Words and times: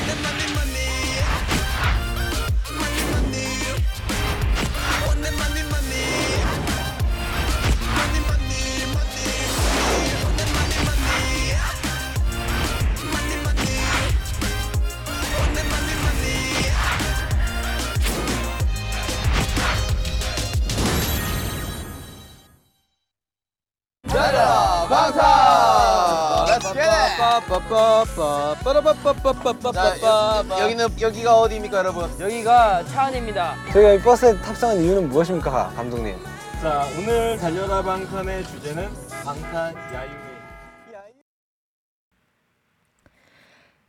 on 0.00 0.08
the 0.08 0.14
money. 0.22 0.49
자, 29.72 29.96
여, 30.02 30.62
여기는 30.64 31.00
여기가 31.00 31.36
어디입니까, 31.40 31.78
여러분? 31.78 32.10
여기가 32.20 32.84
차 32.86 33.02
안입니다. 33.04 33.54
저희가 33.72 33.92
이 33.92 33.98
버스에 34.00 34.36
탑승한 34.40 34.80
이유는 34.80 35.08
무엇입니까, 35.08 35.68
감독님? 35.76 36.16
자, 36.60 36.86
오늘 36.98 37.36
달려라 37.38 37.82
방탄의 37.82 38.44
주제는 38.44 38.88
방탄 39.24 39.74
야유회. 39.94 40.20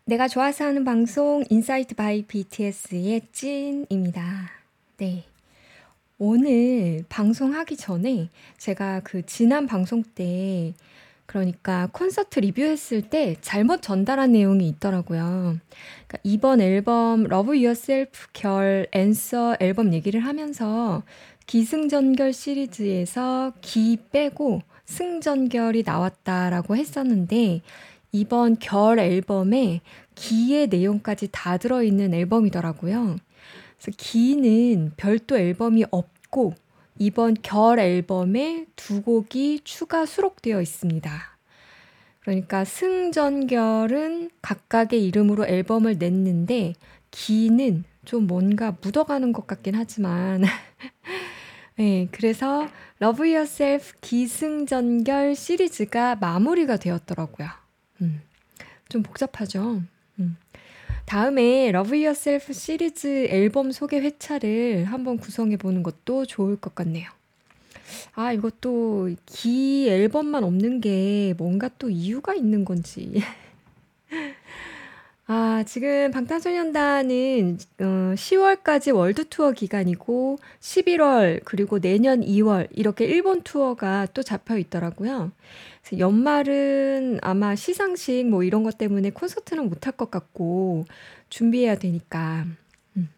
내가 0.06 0.28
좋아서 0.28 0.66
하는 0.66 0.84
방송 0.84 1.44
Insight 1.50 1.96
by 1.96 2.24
BTS의 2.24 3.22
찐입니다. 3.32 4.52
네. 4.98 5.24
오늘 6.18 7.04
방송하기 7.10 7.78
전에 7.78 8.30
제가 8.58 9.02
그 9.04 9.26
지난 9.26 9.66
방송 9.66 10.04
때 10.04 10.74
그러니까 11.32 11.88
콘서트 11.94 12.42
리뷰했을 12.42 13.04
때 13.04 13.38
잘못 13.40 13.82
전달한 13.82 14.34
내용이 14.34 14.68
있더라고요. 14.68 15.22
그러니까 15.22 16.18
이번 16.24 16.60
앨범 16.60 17.24
Love 17.24 17.58
Yourself 17.58 18.28
결 18.34 18.86
Answer 18.92 19.56
앨범 19.62 19.94
얘기를 19.94 20.20
하면서 20.20 21.04
기승전결 21.48 22.34
시리즈에서 22.34 23.54
기 23.62 23.98
빼고 24.12 24.62
승전결이 24.84 25.84
나왔다라고 25.86 26.76
했었는데 26.76 27.62
이번 28.12 28.60
결 28.60 29.00
앨범에 29.00 29.80
기의 30.16 30.68
내용까지 30.68 31.30
다 31.32 31.56
들어있는 31.56 32.14
앨범이더라고요. 32.14 33.16
그래서 33.80 33.98
기는 33.98 34.92
별도 34.98 35.38
앨범이 35.38 35.86
없고 35.92 36.56
이번 37.02 37.34
결 37.42 37.80
앨범에 37.80 38.68
두 38.76 39.02
곡이 39.02 39.62
추가 39.64 40.06
수록되어 40.06 40.62
있습니다. 40.62 41.12
그러니까 42.20 42.64
승전결은 42.64 44.30
각각의 44.44 45.04
이름으로 45.08 45.48
앨범을 45.48 45.98
냈는데 45.98 46.76
기는 47.10 47.86
좀 48.06 48.28
뭔가 48.28 48.78
묻어가는 48.80 49.34
것 49.34 49.48
같긴 49.48 49.74
하지만 49.74 50.44
네, 51.76 52.08
그래서 52.12 52.68
Love 53.02 53.34
Yourself 53.34 53.94
기승전결 54.02 55.34
시리즈가 55.34 56.16
마무리가 56.18 56.78
되었더라고요. 56.78 57.48
음, 58.04 58.22
좀 58.90 59.02
복잡하죠. 59.02 59.82
음. 61.12 61.14
다음에 61.14 61.68
Love 61.70 62.06
Yourself 62.06 62.54
시리즈 62.54 63.28
앨범 63.30 63.72
소개 63.72 64.00
회차를 64.00 64.86
한번 64.86 65.18
구성해 65.18 65.58
보는 65.58 65.84
것도 65.84 66.26
좋을 66.26 66.56
것 66.56 66.74
같네요. 66.74 67.10
아, 68.16 68.32
이것도 68.32 69.10
기 69.26 69.90
앨범만 69.90 70.46
없는 70.46 70.80
게 70.80 71.34
뭔가 71.38 71.70
또 71.78 71.90
이유가 71.90 72.34
있는 72.34 72.64
건지. 72.64 73.22
아, 75.34 75.64
지금 75.66 76.12
방탄소년단은 76.12 77.58
어, 77.80 78.14
10 78.18 78.36
월까지 78.36 78.92
월드 78.92 79.24
투어 79.30 79.54
기간이고 79.54 80.38
11 80.60 81.00
월 81.00 81.40
그리고 81.46 81.80
내년 81.80 82.22
2 82.22 82.42
월 82.42 82.68
이렇게 82.72 83.06
일본 83.06 83.42
투어가 83.42 84.08
또 84.14 84.24
잡혀 84.24 84.58
있더라고요. 84.58 85.32
그래서 85.82 86.00
연말은 86.00 87.20
아마 87.22 87.56
시상식 87.56 88.28
뭐 88.28 88.44
이런 88.44 88.64
것 88.64 88.78
때문에 88.78 89.12
콘서트는 89.12 89.70
못 89.70 89.88
할 89.88 89.94
것 89.96 90.12
같고 90.12 90.84
준비해야 91.30 91.76
되니까. 91.78 92.46
음. 92.98 93.10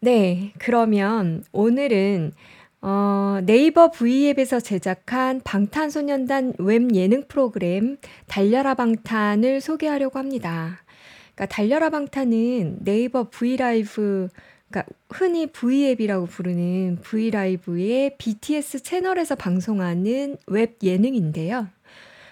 네, 0.00 0.52
그러면 0.58 1.44
오늘은 1.52 2.32
어, 2.84 3.38
네이버 3.46 3.92
V앱에서 3.92 4.58
제작한 4.58 5.40
방탄소년단 5.44 6.54
웹 6.58 6.96
예능 6.96 7.22
프로그램 7.28 7.96
달려라 8.26 8.74
방탄을 8.74 9.60
소개하려고 9.60 10.18
합니다. 10.18 10.80
그러니까 11.34 11.54
달려라 11.54 11.90
방탄은 11.90 12.78
네이버 12.80 13.30
V 13.30 13.50
LIVE 13.50 14.28
그러니까 14.68 14.92
흔히 15.10 15.46
V앱이라고 15.46 16.26
부르는 16.26 16.98
V 17.02 17.18
LIVE의 17.18 18.16
BTS 18.18 18.82
채널에서 18.82 19.36
방송하는 19.36 20.38
웹 20.48 20.78
예능인데요. 20.82 21.68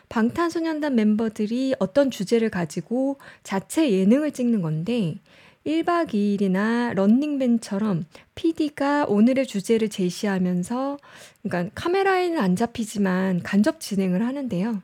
방탄소년단 0.09 0.97
멤버들이 0.97 1.77
어떤 1.79 2.11
주제를 2.11 2.51
가지고 2.51 3.19
자체 3.45 3.89
예능을 3.89 4.33
찍는 4.33 4.63
건데 4.63 5.21
1박 5.67 6.15
2일이나 6.15 6.95
런닝맨처럼 6.95 8.05
PD가 8.35 9.05
오늘의 9.07 9.47
주제를 9.47 9.89
제시하면서 9.91 10.97
그러니까 11.43 11.71
카메라에는 11.75 12.39
안 12.39 12.57
잡히지만 12.57 13.43
간접 13.43 13.81
진행을 13.81 14.27
하는데요. 14.27 14.83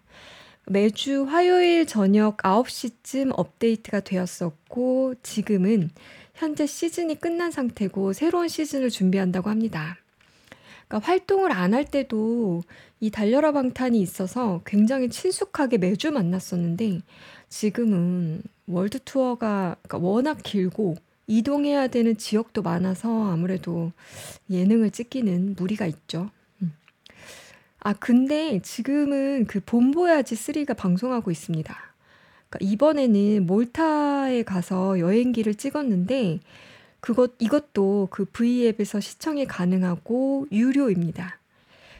매주 0.66 1.24
화요일 1.24 1.86
저녁 1.86 2.38
9시쯤 2.38 3.32
업데이트가 3.36 4.00
되었었고 4.00 5.14
지금은 5.22 5.90
현재 6.34 6.66
시즌이 6.66 7.20
끝난 7.20 7.50
상태고 7.50 8.12
새로운 8.12 8.48
시즌을 8.48 8.90
준비한다고 8.90 9.48
합니다. 9.48 9.96
그러니까 10.88 11.06
활동을 11.06 11.52
안 11.52 11.72
할 11.72 11.84
때도 11.84 12.62
이 13.00 13.10
달려라 13.10 13.52
방탄이 13.52 14.00
있어서 14.00 14.60
굉장히 14.66 15.08
친숙하게 15.08 15.78
매주 15.78 16.10
만났었는데 16.12 17.00
지금은 17.48 18.42
월드 18.66 18.98
투어가 19.00 19.76
그러니까 19.82 19.98
워낙 19.98 20.38
길고 20.42 20.96
이동해야 21.26 21.88
되는 21.88 22.16
지역도 22.16 22.62
많아서 22.62 23.30
아무래도 23.30 23.92
예능을 24.50 24.90
찍기는 24.90 25.56
무리가 25.58 25.86
있죠. 25.86 26.30
음. 26.62 26.72
아, 27.80 27.92
근데 27.92 28.60
지금은 28.60 29.46
그 29.46 29.60
봄보야지 29.64 30.34
3가 30.34 30.76
방송하고 30.76 31.30
있습니다. 31.30 31.74
그러니까 32.48 32.72
이번에는 32.72 33.46
몰타에 33.46 34.44
가서 34.44 34.98
여행기를 35.00 35.54
찍었는데 35.54 36.40
그것 37.00 37.32
이것도 37.38 38.08
그 38.10 38.24
V앱에서 38.24 39.00
시청이 39.00 39.46
가능하고 39.46 40.46
유료입니다. 40.50 41.38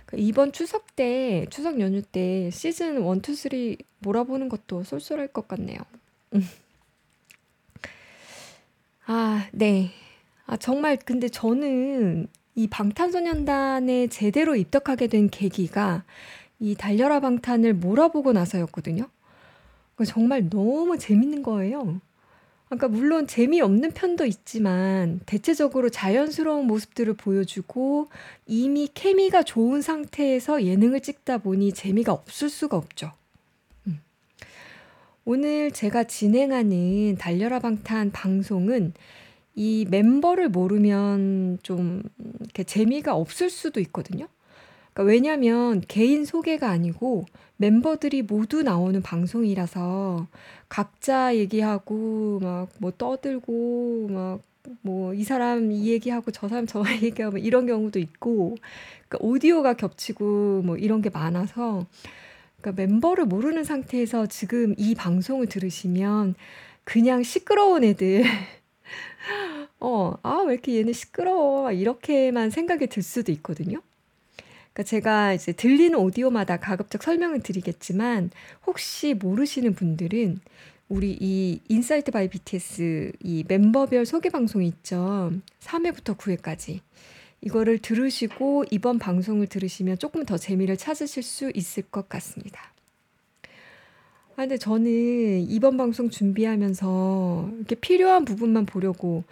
그러니까 0.07 0.27
이번 0.27 0.53
추석 0.53 0.97
때 0.97 1.47
추석 1.51 1.81
연휴 1.81 2.01
때 2.03 2.51
시즌 2.51 3.03
1, 3.05 3.23
2, 3.29 3.35
3 3.35 3.77
몰아보는 3.99 4.49
것도 4.49 4.85
쏠쏠할 4.85 5.29
것 5.29 5.49
같네요. 5.49 5.79
음. 6.35 6.43
아, 9.07 9.49
네. 9.53 9.91
아, 10.47 10.57
정말 10.57 10.97
근데 10.97 11.29
저는 11.29 12.29
이 12.55 12.69
방탄소년단에 12.69 14.07
제대로 14.09 14.57
입덕하게 14.57 15.09
된 15.09 15.29
계기가 15.29 16.05
이 16.59 16.75
달려라 16.75 17.21
방탄을 17.21 17.75
몰아보고 17.75 18.33
나서였거든요. 18.33 19.09
그 19.95 20.05
정말 20.05 20.49
너무 20.49 20.99
재밌는 20.99 21.43
거예요. 21.43 22.01
그러니까 22.67 22.89
물론 22.89 23.27
재미없는 23.29 23.93
편도 23.93 24.27
있지만 24.27 25.21
대체적으로 25.25 25.89
자연스러운 25.89 26.67
모습들을 26.67 27.15
보여주고 27.15 28.09
이미 28.47 28.89
케미가 28.93 29.45
좋은 29.45 29.83
상태에서 29.83 30.65
예능을 30.65 31.01
찍다 31.01 31.39
보니 31.39 31.73
재미가 31.73 32.13
없을 32.13 32.49
수가 32.49 32.77
없죠. 32.77 33.13
음. 33.87 34.01
오늘 35.25 35.71
제가 35.71 36.05
진행하는 36.05 37.17
달려라 37.17 37.61
방탄 37.61 38.11
방송은 38.11 38.95
이 39.55 39.87
멤버를 39.89 40.49
모르면 40.49 41.61
좀 41.63 42.03
이렇게 42.41 42.65
재미가 42.65 43.15
없을 43.15 43.49
수도 43.49 43.81
있거든요. 43.81 44.27
그러니까 44.97 45.03
왜냐면 45.13 45.83
개인 45.89 46.25
소개가 46.25 46.71
아니고 46.71 47.27
멤버들이 47.59 48.23
모두 48.23 48.63
나오는 48.63 49.01
방송이라서 49.03 50.27
각자 50.69 51.37
얘기하고 51.37 52.41
막 52.43 52.69
뭐 52.81 52.93
떠들고 52.97 54.09
막 54.11 54.41
뭐 54.83 55.15
이 55.15 55.23
사람 55.23 55.71
이 55.71 55.89
얘기하고 55.91 56.31
저 56.33 56.49
사람 56.49 56.67
저 56.67 56.83
얘기하고 57.03 57.39
이런 57.39 57.67
경우도 57.67 57.99
있고 58.01 58.57
그러니까 59.09 59.19
오디오가 59.21 59.75
겹치고 59.75 60.63
뭐 60.65 60.77
이런 60.77 61.03
게 61.03 61.11
많아서 61.11 61.87
그러니까 62.61 62.83
멤버를 62.83 63.27
모르는 63.27 63.65
상태에서 63.65 64.27
지금 64.27 64.75
이 64.79 64.95
방송을 64.95 65.47
들으시면 65.47 66.35
그냥 66.85 67.23
시끄러운 67.23 67.85
애들 67.85 68.25
어, 69.81 70.15
아, 70.23 70.43
왜 70.47 70.55
이렇게 70.55 70.77
얘는 70.79 70.93
시끄러워. 70.93 71.71
이렇게만 71.73 72.51
생각이 72.51 72.87
들 72.89 73.03
수도 73.03 73.33
있거든요. 73.33 73.81
그러니까 74.77 74.83
제가 74.83 75.33
이제 75.33 75.53
들리는 75.53 75.99
오디오마다 75.99 76.59
가급적 76.59 77.03
설명을 77.03 77.41
드리겠지만 77.41 78.31
혹시 78.67 79.15
모르시는 79.15 79.75
분들은 79.75 80.39
우리 80.91 81.17
이 81.19 81.61
Insight 81.69 82.11
by 82.11 82.29
BTS 82.29 83.13
이 83.23 83.45
멤버별 83.49 84.05
소개 84.05 84.29
방송이 84.29 84.69
있죠. 84.69 85.33
3회부터 85.61 86.19
9회까지. 86.19 86.81
이거를 87.41 87.79
들으시고 87.79 88.67
이번 88.71 88.99
방송을 88.99 89.47
들으시면 89.47 89.99
조금 89.99 90.27
더 90.27 90.37
재미를 90.37 90.77
찾으실 90.77 91.23
수 91.23 91.51
있을 91.55 91.83
것 91.85 92.11
같습니다. 92.11 92.61
아, 94.33 94.43
근데 94.43 94.59
저는 94.59 95.49
이번 95.49 95.79
방송 95.79 96.11
준비하면서 96.11 97.51
이렇게 97.57 97.77
필요한 97.77 98.27
부분만 98.27 98.67
보려고, 98.67 99.25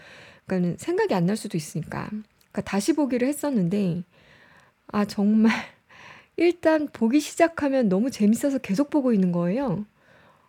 그러니까는 0.46 0.78
생각이 0.78 1.12
안 1.12 1.26
날 1.26 1.36
수도 1.36 1.58
있으니까. 1.58 2.08
그러니까 2.08 2.62
다시 2.62 2.94
보기를 2.94 3.28
했었는데, 3.28 4.04
아, 4.94 5.04
정말, 5.04 5.50
일단 6.36 6.86
보기 6.86 7.18
시작하면 7.18 7.88
너무 7.88 8.12
재밌어서 8.12 8.58
계속 8.58 8.90
보고 8.90 9.12
있는 9.12 9.32
거예요. 9.32 9.86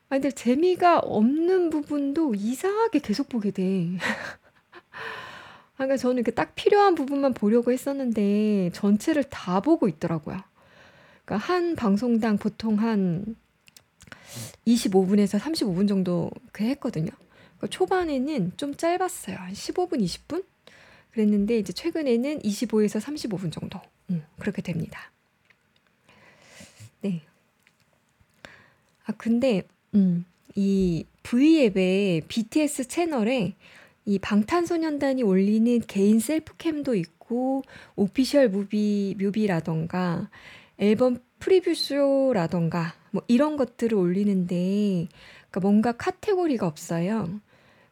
아, 0.07 0.17
근데 0.17 0.29
재미가 0.29 0.99
없는 0.99 1.71
부분도 1.71 2.35
이상하게 2.35 2.99
계속 2.99 3.27
보게 3.27 3.49
돼. 3.49 3.97
아, 4.93 5.77
그러니까 5.77 5.97
저는 5.97 6.17
이렇게 6.17 6.29
딱 6.29 6.53
필요한 6.53 6.93
부분만 6.93 7.33
보려고 7.33 7.71
했었는데, 7.71 8.69
전체를 8.75 9.23
다 9.23 9.61
보고 9.61 9.87
있더라고요. 9.87 10.37
그러니까 11.25 11.37
한 11.47 11.75
방송당 11.75 12.37
보통 12.37 12.75
한 12.79 13.35
25분에서 14.67 15.39
35분 15.39 15.87
정도 15.87 16.29
그 16.51 16.63
했거든요. 16.65 17.09
그러니까 17.57 17.67
초반에는 17.71 18.51
좀 18.57 18.75
짧았어요. 18.75 19.37
한 19.37 19.53
15분, 19.53 20.01
20분? 20.01 20.45
그랬는데 21.13 21.57
이제 21.57 21.73
최근에는 21.73 22.43
25에서 22.43 22.99
35분 22.99 23.51
정도. 23.51 23.81
음, 24.09 24.23
그렇게 24.39 24.61
됩니다. 24.61 25.11
네. 27.01 27.21
아, 29.05 29.13
근데 29.17 29.63
음, 29.93 30.25
이 30.55 31.05
V앱의 31.23 32.21
BTS 32.27 32.87
채널에 32.87 33.55
이 34.05 34.19
방탄소년단이 34.19 35.23
올리는 35.23 35.79
개인 35.81 36.19
셀프캠도 36.19 36.95
있고 36.95 37.63
official 37.95 38.49
무비 38.49 39.15
뮤비라던가 39.17 40.29
앨범 40.77 41.17
preview 41.39 41.96
show라던가 41.96 42.93
뭐 43.11 43.23
이런 43.27 43.57
것들을 43.57 43.97
올리는데 43.97 45.07
그러니까 45.49 45.59
뭔가 45.61 45.91
카테고리가 45.93 46.67
없어요. 46.67 47.39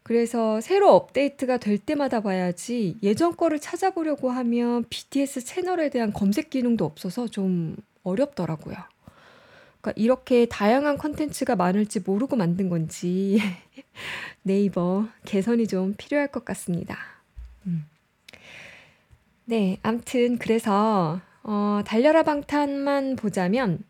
그래서 0.04 0.60
새로 0.60 0.94
업데이트가 0.94 1.58
될 1.58 1.78
때마다 1.78 2.20
봐야지 2.20 2.98
예전 3.02 3.36
거를 3.36 3.60
찾아보려고 3.60 4.30
하면 4.32 4.86
BTS 4.90 5.46
채널에 5.46 5.90
대한 5.90 6.12
검색 6.12 6.50
기능도 6.50 6.84
없어서 6.84 7.28
좀 7.28 7.78
어렵더라고요. 8.04 8.76
그러니까 9.80 9.94
이렇게 9.96 10.46
다양한 10.46 10.98
컨텐츠가 10.98 11.56
많을지 11.56 12.02
모르고 12.02 12.36
만든 12.36 12.70
건지 12.70 13.40
네이버 14.44 15.08
개선이 15.26 15.68
좀 15.68 15.94
필요할 15.98 16.28
것 16.28 16.44
같습니다. 16.44 16.98
음. 17.66 17.86
네, 19.46 19.78
암튼 19.84 20.38
그래서 20.38 21.22
어, 21.44 21.82
달려라 21.86 22.24
방탄만 22.24 23.16
보자면 23.18 23.84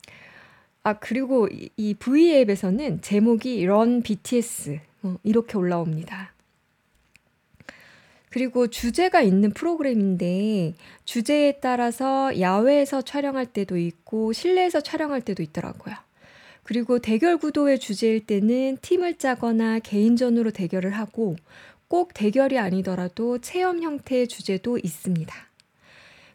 아 0.83 0.93
그리고 0.93 1.47
이, 1.47 1.69
이 1.77 1.93
V앱에서는 1.93 3.01
제목이 3.01 3.65
Run 3.65 4.01
BTS 4.03 4.79
어, 5.03 5.15
이렇게 5.23 5.57
올라옵니다. 5.57 6.33
그리고 8.29 8.67
주제가 8.67 9.21
있는 9.21 9.51
프로그램인데 9.51 10.73
주제에 11.05 11.59
따라서 11.61 12.39
야외에서 12.39 13.03
촬영할 13.03 13.45
때도 13.45 13.77
있고 13.77 14.33
실내에서 14.33 14.81
촬영할 14.81 15.21
때도 15.21 15.43
있더라고요. 15.43 15.95
그리고 16.63 16.99
대결 16.99 17.37
구도의 17.37 17.79
주제일 17.79 18.25
때는 18.25 18.77
팀을 18.81 19.19
짜거나 19.19 19.79
개인전으로 19.79 20.51
대결을 20.51 20.91
하고 20.91 21.35
꼭 21.87 22.13
대결이 22.13 22.57
아니더라도 22.57 23.37
체험 23.37 23.83
형태의 23.83 24.27
주제도 24.27 24.79
있습니다. 24.79 25.52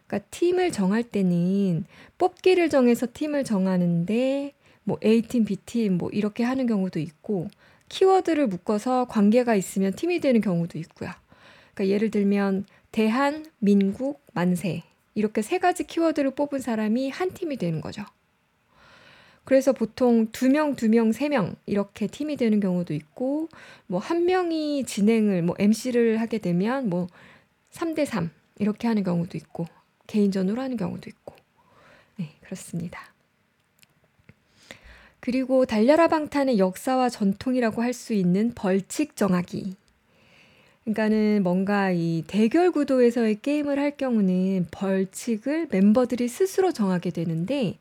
그러니까 0.09 0.27
팀을 0.31 0.71
정할 0.71 1.03
때는 1.03 1.85
뽑기를 2.17 2.69
정해서 2.69 3.05
팀을 3.13 3.43
정하는데 3.43 4.53
뭐 4.83 4.97
A팀, 5.05 5.45
B팀 5.45 5.97
뭐 5.99 6.09
이렇게 6.09 6.43
하는 6.43 6.65
경우도 6.65 6.99
있고 6.99 7.47
키워드를 7.89 8.47
묶어서 8.47 9.05
관계가 9.05 9.53
있으면 9.55 9.93
팀이 9.93 10.19
되는 10.19 10.41
경우도 10.41 10.79
있고요. 10.79 11.11
그러니까 11.73 11.93
예를 11.93 12.09
들면 12.11 12.65
대한, 12.91 13.45
민국, 13.59 14.21
만세 14.33 14.83
이렇게 15.13 15.43
세 15.43 15.59
가지 15.59 15.83
키워드를 15.85 16.31
뽑은 16.31 16.59
사람이 16.59 17.11
한 17.11 17.31
팀이 17.31 17.57
되는 17.57 17.79
거죠. 17.79 18.03
그래서 19.45 19.73
보통 19.73 20.27
두 20.31 20.49
명, 20.49 20.75
두 20.75 20.89
명, 20.89 21.11
세 21.11 21.29
명 21.29 21.55
이렇게 21.67 22.07
팀이 22.07 22.35
되는 22.35 22.59
경우도 22.59 22.93
있고 22.95 23.47
뭐 23.87 23.99
한 23.99 24.25
명이 24.25 24.85
진행을 24.85 25.43
뭐 25.43 25.55
MC를 25.59 26.19
하게 26.19 26.39
되면 26.39 26.89
뭐 26.89 27.07
3대 27.71 28.05
3 28.05 28.31
이렇게 28.57 28.87
하는 28.87 29.03
경우도 29.03 29.37
있고 29.37 29.65
개인전으로 30.09 30.61
하는 30.61 30.75
경우도 30.75 31.09
있고. 31.09 31.35
네, 32.17 32.31
그렇습니다. 32.41 32.99
그리고 35.21 35.65
달려라 35.65 36.07
방탄의 36.07 36.57
역사와 36.59 37.09
전통이라고 37.09 37.81
할 37.81 37.93
수 37.93 38.13
있는 38.13 38.53
벌칙 38.55 39.15
정하기. 39.15 39.75
그러니까는 40.83 41.43
뭔가 41.43 41.91
이 41.91 42.23
대결 42.27 42.71
구도에서의 42.71 43.41
게임을 43.41 43.77
할 43.79 43.95
경우는 43.95 44.67
벌칙을 44.71 45.67
멤버들이 45.71 46.27
스스로 46.27 46.71
정하게 46.71 47.11
되는데 47.11 47.77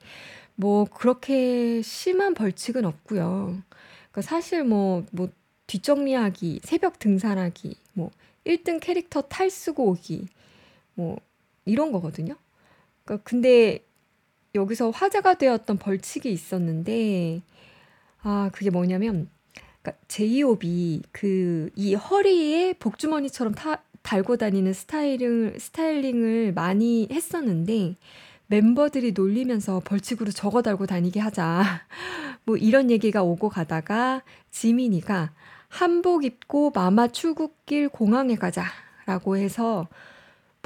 뭐 0.57 0.85
그렇게 0.85 1.81
심한 1.83 2.35
벌칙은 2.35 2.85
없고요. 2.85 3.63
그러니까 4.11 4.23
사실 4.23 4.65
뭐, 4.65 5.05
뭐 5.13 5.31
뒷정리하기, 5.69 6.61
새벽 6.65 6.99
등산하기, 6.99 7.77
뭐 7.95 8.11
1등 8.45 8.81
캐릭터 8.81 9.23
탈 9.23 9.51
쓰고 9.51 9.91
오기, 9.91 10.27
뭐 10.95 11.19
이런 11.69 11.93
거거든요. 11.93 12.35
그러니까 13.05 13.23
근데 13.29 13.85
여기서 14.55 14.91
화제가 14.91 15.35
되었던 15.35 15.79
벌칙이 15.79 16.31
있었는데 16.33 17.43
아 18.23 18.51
그게 18.53 18.71
뭐냐면 18.71 19.29
그러니까 19.83 20.03
제이홉이 20.09 21.03
그 21.13 21.71
이 21.77 21.95
허리에 21.95 22.75
복주머니처럼 22.75 23.55
타, 23.55 23.83
달고 24.03 24.37
다니는 24.37 24.73
스타일을 24.73 25.57
스타일링을 25.59 26.53
많이 26.53 27.09
했었는데 27.11 27.97
멤버들이 28.49 29.13
놀리면서 29.13 29.81
벌칙으로 29.85 30.31
저거 30.31 30.63
달고 30.63 30.87
다니게 30.87 31.21
하자 31.21 31.63
뭐 32.45 32.57
이런 32.57 32.91
얘기가 32.91 33.23
오고 33.23 33.51
가다가 33.51 34.23
지민이가 34.51 35.33
한복 35.69 36.25
입고 36.25 36.73
마마 36.75 37.09
출국길 37.09 37.91
공항에 37.91 38.37
가자라고 38.37 39.37
해서 39.37 39.87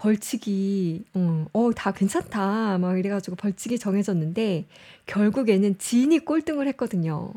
벌칙이 0.03 1.05
어, 1.15 1.47
어, 1.53 1.71
다 1.73 1.93
괜찮다 1.93 2.79
막 2.79 2.99
이래가지고 2.99 3.37
벌칙이 3.37 3.79
정해졌는데 3.79 4.67
결국에는 5.07 5.79
지인이 5.79 6.19
꼴등을 6.25 6.67
했거든요. 6.69 7.33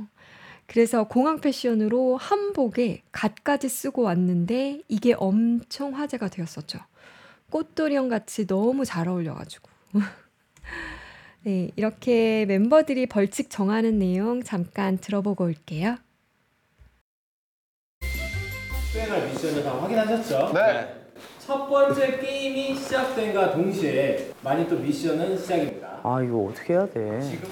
그래서 0.65 1.03
공항 1.03 1.39
패션으로 1.39 2.17
한복에 2.17 3.03
갓까지 3.11 3.69
쓰고 3.69 4.01
왔는데 4.01 4.81
이게 4.87 5.13
엄청 5.13 5.95
화제가 5.95 6.29
되었었죠. 6.29 6.79
꽃도리형 7.51 8.09
같이 8.09 8.47
너무 8.47 8.83
잘 8.83 9.07
어울려가지고. 9.09 9.69
네, 11.45 11.69
이렇게 11.75 12.45
멤버들이 12.47 13.05
벌칙 13.05 13.51
정하는 13.51 13.99
내용 13.99 14.41
잠깐 14.41 14.97
들어보고 14.97 15.43
올게요. 15.43 15.97
수행할 18.91 19.29
미션을 19.29 19.63
다 19.63 19.83
확인하셨죠? 19.83 20.51
네. 20.55 21.04
첫 21.45 21.67
번째 21.69 22.17
게임이 22.17 22.75
시작된과 22.75 23.51
동시에 23.51 24.31
마니또 24.41 24.77
미션은 24.77 25.37
시작입니다. 25.37 25.99
아 26.03 26.21
이거 26.21 26.49
어떻게 26.49 26.73
해야 26.73 26.85
돼? 26.87 27.21
지금 27.21 27.49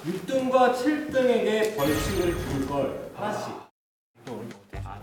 6등과 0.49 0.73
7등에게 0.73 1.75
벌칙을 1.75 2.33
줄 2.35 2.67
걸 2.67 3.09
하나씩. 3.15 3.53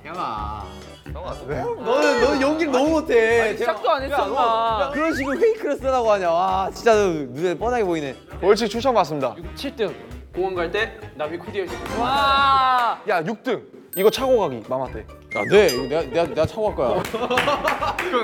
형아. 0.02 0.64
형아 1.12 1.36
왜? 1.46 1.60
너는 1.62 2.20
너는 2.20 2.40
연기를 2.40 2.72
너무 2.72 2.90
못해. 2.90 3.56
시작도 3.56 3.90
안 3.90 4.02
야, 4.02 4.06
했었나? 4.06 4.78
너 4.86 4.90
그런 4.92 5.14
식으로 5.14 5.38
페이크를 5.38 5.76
쓰라고 5.76 6.10
하냐? 6.12 6.30
와 6.32 6.70
진짜 6.72 6.94
너 6.94 7.08
눈에 7.08 7.54
뻔하게 7.56 7.84
보이네. 7.84 8.14
벌칙 8.40 8.68
추천 8.70 8.94
받습니다. 8.94 9.36
7등 9.54 9.94
공원 10.34 10.54
갈 10.54 10.70
때 10.72 10.98
나비 11.16 11.36
코디어 11.38 11.64
와 12.00 13.00
야 13.08 13.22
6등 13.22 13.62
이거 13.96 14.10
차고 14.10 14.38
가기 14.40 14.62
마마 14.68 14.90
때. 14.92 15.04
야, 15.36 15.44
네. 15.48 15.66
이거 15.66 15.82
내가 15.84 16.02
내가 16.02 16.24
내가 16.26 16.46
차고 16.46 16.74
갈 16.74 16.76
거야. 16.76 17.02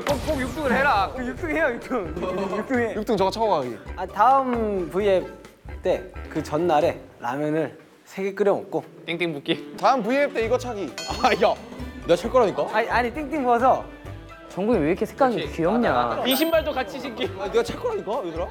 꼭꼭 0.07 0.39
6등을 0.39 0.73
해라 0.73 1.13
6등 1.17 1.51
해요 1.51 1.79
6등 1.79 2.15
6등 2.67 2.79
해 2.81 2.95
6등 2.97 3.17
저거 3.17 3.31
차고 3.31 3.49
가기. 3.49 3.77
아, 3.97 4.05
다음 4.07 4.91
V앱 4.91 5.25
때 5.83 6.03
그 6.29 6.43
전날에 6.43 7.01
라면을 7.21 7.79
세 8.05 8.23
개 8.25 8.35
끓여 8.35 8.55
먹고 8.55 8.85
땡땡 9.07 9.33
붓기 9.35 9.77
다음 9.81 10.03
V앱 10.03 10.35
때 10.35 10.45
이거 10.47 10.59
차기. 10.59 10.91
아 11.23 11.31
야, 11.49 11.55
내가 12.03 12.17
찰 12.17 12.31
거라니까. 12.31 12.67
아니 12.73 12.89
아니 12.89 13.13
띵띵 13.15 13.45
부어서 13.45 13.85
정국이 14.49 14.79
왜 14.81 14.89
이렇게 14.89 15.07
색감이 15.07 15.49
귀엽냐? 15.53 16.25
이 16.27 16.35
신발도 16.35 16.73
같이 16.73 16.99
신기 16.99 17.31
아, 17.39 17.45
내가 17.51 17.63
찰 17.63 17.79
거라니까 17.79 18.23
얘들아. 18.27 18.49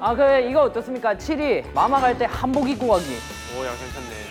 아 0.00 0.14
그래 0.14 0.48
이거 0.48 0.62
어떻습니까? 0.62 1.14
7위 1.14 1.64
마마 1.74 2.00
갈 2.00 2.16
때 2.16 2.24
한복 2.24 2.70
입고 2.70 2.86
가기. 2.88 3.04
오 3.58 3.64
야 3.66 3.70
괜찮네 3.72 4.27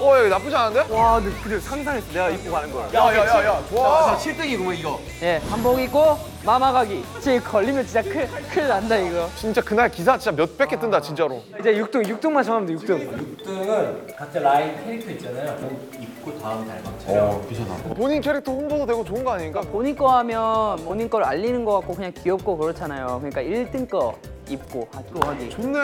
어 0.00 0.18
여기 0.18 0.28
나쁘지 0.28 0.54
않은데? 0.56 0.94
와 0.94 1.20
근데 1.20 1.36
근데 1.42 1.60
상상했어 1.60 2.12
내가 2.12 2.30
입고 2.30 2.50
가는 2.50 2.72
걸 2.72 2.82
야 2.92 3.12
야 3.12 3.26
야 3.26 3.44
야 3.44 3.62
좋아. 3.70 4.16
7등이구만 4.16 4.78
이거. 4.78 4.98
예, 5.22 5.40
한복 5.48 5.78
입고 5.80 6.18
마마 6.44 6.72
가기. 6.72 7.04
지금 7.20 7.40
걸리면 7.40 7.84
진짜 7.86 8.02
큰일, 8.02 8.26
큰일 8.50 8.68
난다 8.68 8.96
이거. 8.96 9.28
진짜 9.36 9.60
그날 9.60 9.88
기사 9.90 10.18
진짜 10.18 10.32
몇백 10.36 10.68
개 10.70 10.76
뜬다 10.78 11.00
진짜로. 11.00 11.42
이제 11.60 11.74
6등 11.74 12.04
6등만 12.04 12.44
정하면 12.44 12.66
돼 12.66 12.74
6등 12.74 13.36
6등은 13.44 14.16
각자 14.16 14.40
라인 14.40 14.84
캐릭터 14.84 15.10
있잖아요. 15.12 15.56
옷 15.62 16.02
입고 16.02 16.38
다음 16.40 16.66
달방처럼. 16.66 17.94
본인 17.94 18.20
캐릭터 18.20 18.50
홍보도 18.52 18.86
되고 18.86 19.04
좋은 19.04 19.22
거 19.22 19.32
아닌가? 19.32 19.60
본인 19.60 19.94
거 19.96 20.08
하면 20.18 20.76
본인 20.84 21.08
걸 21.08 21.22
알리는 21.22 21.64
거 21.64 21.78
같고 21.78 21.94
그냥 21.94 22.12
귀엽고 22.22 22.56
그렇잖아요. 22.56 23.20
그러니까 23.22 23.40
1등 23.42 23.88
거 23.88 24.14
입고 24.52 24.88
하기. 24.92 25.20
하기. 25.26 25.50
좋네. 25.50 25.78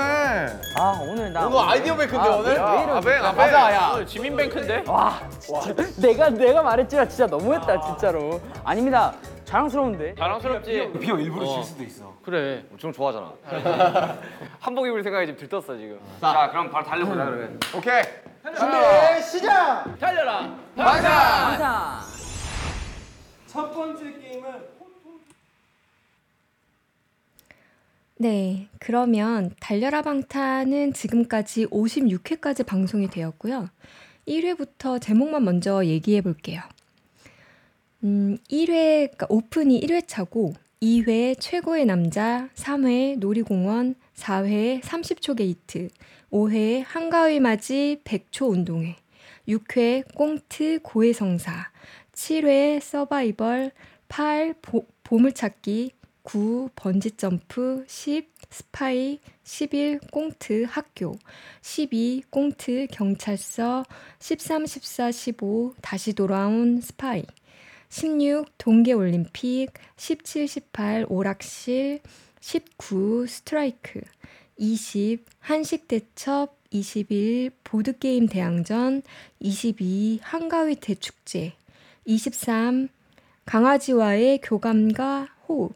아 0.77 0.99
오늘 1.03 1.33
나 1.33 1.47
오늘 1.47 1.59
아이디어 1.71 1.97
뱅크인데, 1.97 2.29
오늘? 2.29 2.45
왜, 2.53 2.59
왜 2.59 2.83
이러지? 2.85 2.91
아뱅 3.09 3.25
아뱅. 3.25 3.37
맞아, 3.37 3.75
야. 3.75 3.91
오늘 3.95 4.07
지민뱅크인데? 4.07 4.85
와 4.87 5.21
진짜 5.39 5.75
내가 6.01 6.31
내가 6.31 6.63
말했지만 6.63 7.09
진짜 7.09 7.27
너무했다 7.27 7.81
진짜로. 7.81 8.41
아닙니다. 8.65 9.15
자랑스러운데. 9.45 10.15
자랑스럽지. 10.17 10.93
비형 11.01 11.19
일부러 11.21 11.47
질 11.47 11.65
수도 11.65 11.83
있어 11.83 12.15
그래. 12.23 12.65
좀 12.77 12.93
좋아하잖아. 12.93 13.33
한복 14.61 14.87
입을 14.87 15.03
생각이 15.03 15.27
지금 15.27 15.41
들떴어 15.41 15.77
지금 15.79 15.99
자 16.21 16.49
그럼 16.51 16.71
바로 16.71 16.85
달려보자 16.85 17.25
그러면 17.25 17.59
오케이. 17.75 18.03
달려라. 19.99 20.51
항상. 20.77 22.01
첫 23.47 23.73
번째 23.75 24.05
게임은 24.05 24.51
네, 28.21 28.67
그러면 28.81 29.53
달려라 29.61 30.03
방탄은 30.03 30.93
지금까지 30.93 31.67
56회까지 31.67 32.67
방송이 32.67 33.09
되었고요. 33.09 33.69
1회부터 34.27 35.01
제목만 35.01 35.45
먼저 35.45 35.85
얘기해 35.85 36.23
볼게요. 36.23 36.61
음, 38.03 38.37
1회, 38.51 39.13
그러니까 39.13 39.27
오픈이 39.29 39.81
1회차고, 39.83 40.53
2회 40.83 41.37
최고의 41.39 41.87
남자, 41.87 42.49
3회 42.57 43.21
놀이공원, 43.21 43.95
4회 44.17 44.83
30초 44.83 45.37
게이트, 45.37 45.89
5회 46.33 46.83
한가위 46.85 47.39
맞이 47.39 48.01
100초 48.03 48.51
운동회, 48.51 48.97
6회 49.47 50.13
꽁트 50.17 50.81
고해성사, 50.83 51.71
7회 52.15 52.81
서바이벌, 52.81 53.71
8 54.09 54.55
보, 54.61 54.87
보물찾기, 55.05 55.93
9 56.29 56.69
번지점프, 56.77 57.87
10 57.89 58.29
스파이, 58.51 59.19
11 59.45 59.99
꽁트 60.13 60.67
학교, 60.69 61.19
12 61.63 62.23
꽁트 62.29 62.89
경찰서, 62.91 63.87
13, 64.19 64.67
14, 64.67 65.11
15 65.11 65.75
다시 65.81 66.13
돌아온 66.13 66.83
스파이, 66.83 67.25
16 67.89 68.45
동계 68.59 68.93
올림픽, 68.93 69.69
17, 69.97 70.47
18 70.47 71.07
오락실, 71.09 72.01
19 72.41 73.27
스트라이크, 73.27 74.03
20 74.59 75.25
한식 75.41 75.89
대첩, 75.89 76.55
21 76.69 77.53
보드 77.65 77.99
게임 77.99 78.27
대항전, 78.27 79.01
22 79.41 80.21
한가위 80.23 80.75
대축제, 80.77 81.55
23 82.05 82.91
강아지와의 83.47 84.43
교감과 84.43 85.29
호흡, 85.49 85.73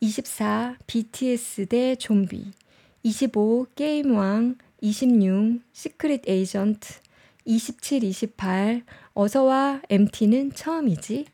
24 0.00 0.76
BTS 0.86 1.66
대 1.66 1.96
좀비, 1.96 2.52
25 3.02 3.66
게임왕, 3.74 4.56
26 4.80 5.60
secret 5.72 6.28
agent, 6.28 7.00
27, 7.44 8.04
28 8.04 8.84
어서와 9.14 9.82
MT는 9.90 10.52
처음이지, 10.52 11.26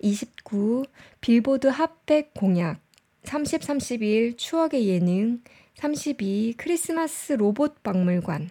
29 0.00 0.84
빌보드 1.20 1.66
hot백 1.66 2.34
공약, 2.34 2.78
30, 3.24 3.64
31 3.64 4.36
추억의 4.36 4.86
예능, 4.86 5.42
32 5.74 6.54
크리스마스 6.56 7.32
로봇 7.32 7.82
박물관, 7.82 8.48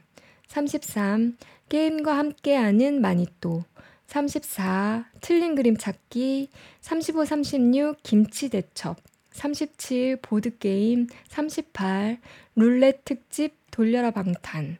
33 0.47 1.37
게임과 1.69 2.17
함께하는 2.17 2.99
마니또, 2.99 3.63
34 4.07 5.05
틀린 5.21 5.55
그림 5.55 5.77
찾기, 5.77 6.49
35, 6.81 7.23
36 7.23 8.03
김치 8.03 8.49
대첩, 8.49 8.97
37 9.33 10.17
보드게임, 10.21 11.07
38 11.27 12.19
룰렛 12.55 13.03
특집 13.03 13.55
돌려라 13.71 14.11
방탄, 14.11 14.77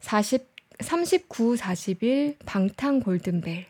40 0.00 0.46
39, 0.78 1.56
41 1.56 2.36
방탄 2.44 3.00
골든벨, 3.00 3.66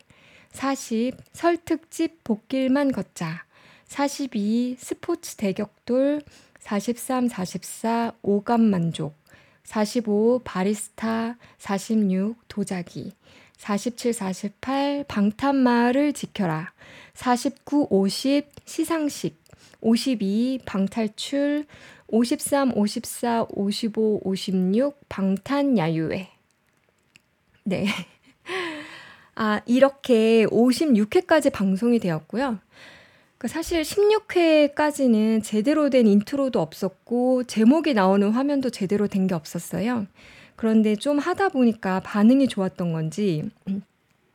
40 0.52 1.12
설 1.32 1.56
특집 1.56 2.22
복길만 2.24 2.92
걷자, 2.92 3.44
42 3.86 4.76
스포츠 4.78 5.36
대격돌, 5.36 6.22
43, 6.60 7.28
44 7.28 8.12
오감 8.22 8.60
만족, 8.60 9.14
45 9.64 10.40
바리스타, 10.44 11.36
46 11.58 12.34
도자기, 12.48 13.12
47, 13.56 14.12
48 14.12 15.04
방탄마을을 15.06 16.12
지켜라, 16.12 16.72
49, 17.14 17.86
50 17.88 18.50
시상식, 18.64 19.45
52 19.80 20.61
방탈출, 20.64 21.66
53, 22.08 22.73
54, 22.76 23.46
55, 23.50 24.20
56 24.25 24.99
방탄 25.08 25.76
야유회. 25.78 26.28
네. 27.64 27.87
아, 29.35 29.61
이렇게 29.66 30.46
56회까지 30.46 31.52
방송이 31.52 31.99
되었고요. 31.99 32.58
그 33.38 33.49
사실 33.49 33.82
16회까지는 33.82 35.42
제대로 35.44 35.90
된 35.90 36.06
intro도 36.06 36.60
없었고, 36.61 37.44
제목이 37.44 37.92
나오는 37.92 38.30
화면도 38.30 38.70
제대로 38.70 39.08
된 39.08 39.26
게 39.26 39.35
없었어요. 39.35 40.06
그런데 40.56 40.96
좀 40.96 41.18
하다 41.18 41.50
보니까 41.50 42.00
반응이 42.00 42.49
좋았던 42.49 42.92
건지, 42.92 43.44
음, 43.68 43.82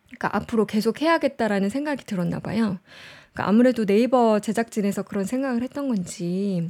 그러니까 0.06 0.36
앞으로 0.38 0.68
계속 0.68 1.02
해야겠다라는 1.02 1.70
생각이 1.70 2.06
들었나 2.06 2.40
봐요. 2.40 2.78
그러니까 3.34 3.50
아무래도 3.50 3.86
네이버 3.86 4.40
제작진에서 4.40 5.04
그런 5.04 5.26
생각을 5.26 5.64
했던 5.64 5.88
건지. 5.88 6.70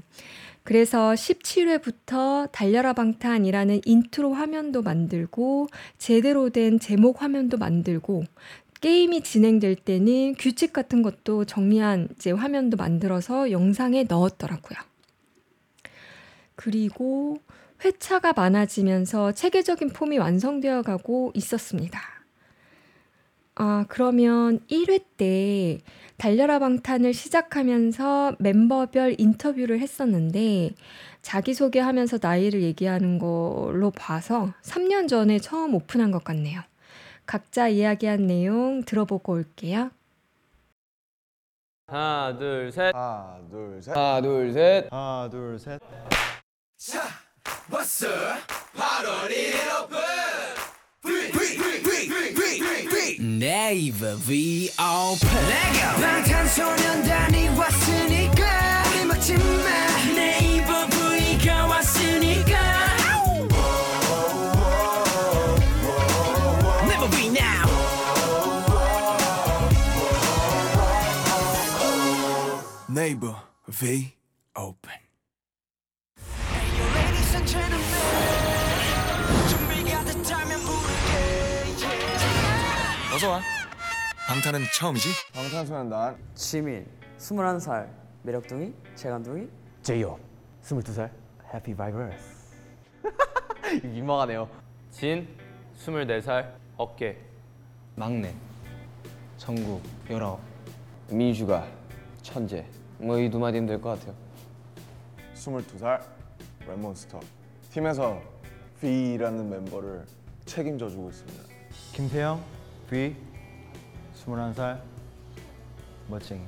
그래서 0.64 1.14
17회부터 1.14 2.52
달려라 2.52 2.94
방탄이라는 2.94 3.82
인트로 3.84 4.34
화면도 4.34 4.84
만들고 4.84 5.68
제대로 5.98 6.50
된 6.50 6.80
제목 6.80 7.22
화면도 7.22 7.58
만들고 7.58 8.24
게임이 8.82 9.22
진행될 9.22 9.76
때는 9.76 10.36
규칙 10.36 10.74
같은 10.74 11.02
것도 11.02 11.46
정리한 11.46 12.10
이제 12.16 12.32
화면도 12.32 12.78
만들어서 12.78 13.52
영상에 13.52 14.04
넣었더라고요. 14.04 14.80
그리고 16.56 17.40
회차가 17.84 18.34
많아지면서 18.34 19.32
체계적인 19.32 19.90
폼이 19.90 20.20
완성되어 20.20 20.84
가고 20.84 21.32
있었습니다. 21.34 22.21
아, 23.56 23.86
그러면 23.90 24.60
1 24.68 24.90
회 24.90 25.00
때 25.18 25.80
달려라 26.18 26.60
방탄을 26.60 27.14
시작하면서 27.14 28.36
멤버별 28.40 29.16
인터뷰를 29.20 29.80
했었는데 29.80 30.72
자기소개하면서 31.22 32.20
나이를 32.22 32.62
얘기하는 32.64 33.20
걸로 33.20 33.92
봐서 33.92 34.54
3 34.62 34.88
년 34.88 35.08
전에 35.08 35.40
처음 35.40 35.76
오픈한 35.76 36.12
것 36.12 36.24
같네요. 36.24 36.62
각자 37.26 37.68
이야기한 37.68 38.26
내용 38.28 38.84
들어보고 38.84 39.34
올게요. 39.34 39.92
하나 41.88 42.38
둘 42.38 42.72
셋 42.72 42.96
하나 42.96 43.40
둘 43.50 43.82
셋. 43.82 43.96
하나 43.96 44.22
둘 44.22 44.52
셋 44.54 44.88
하나 44.92 45.30
둘 45.30 45.60
셋. 45.60 45.80
네이버 53.42 54.18
비오픈 54.18 55.28
방탄소년단이 56.00 57.48
왔으니까 57.58 58.84
우리 58.92 59.06
막지마 59.06 60.14
네이버 60.14 60.86
V가 60.86 61.66
왔으니까. 61.66 62.54
Never 66.84 67.10
be 67.10 67.30
now. 67.30 67.66
네이버 72.94 73.42
V 73.72 74.14
오픈 74.56 74.92
Ladies 76.94 77.36
and 77.36 77.48
gentlemen 77.48 78.41
어서 83.22 83.30
와. 83.34 83.42
방탄은 84.28 84.62
처음이지? 84.74 85.10
방탄소년단. 85.36 86.18
지민 86.34 86.88
21살 87.20 87.88
매력둥이 88.24 88.74
재간둥이 88.96 89.48
제이홉 89.84 90.20
22살 90.64 91.08
해피 91.54 91.76
바이러스 91.76 92.58
민망하네요. 93.84 94.50
진 94.90 95.28
24살 95.78 96.52
어깨 96.78 97.16
막내, 97.96 98.34
정국, 99.38 99.84
열아홉. 100.10 100.40
민슈가 101.12 101.68
천재. 102.24 102.66
뭐 102.98 103.20
이 103.20 103.30
두 103.30 103.38
마디면 103.38 103.68
될 103.68 103.80
것 103.80 104.00
같아요. 104.00 104.16
22살 105.36 106.02
랩몬스터 106.68 107.20
팀에서 107.72 108.20
V라는 108.80 109.48
멤버를 109.48 110.06
책임져 110.46 110.90
주고 110.90 111.10
있습니다 111.12 111.44
김태형, 111.94 112.44
V, 112.92 113.16
21살, 114.14 114.82
멋쟁이. 116.10 116.42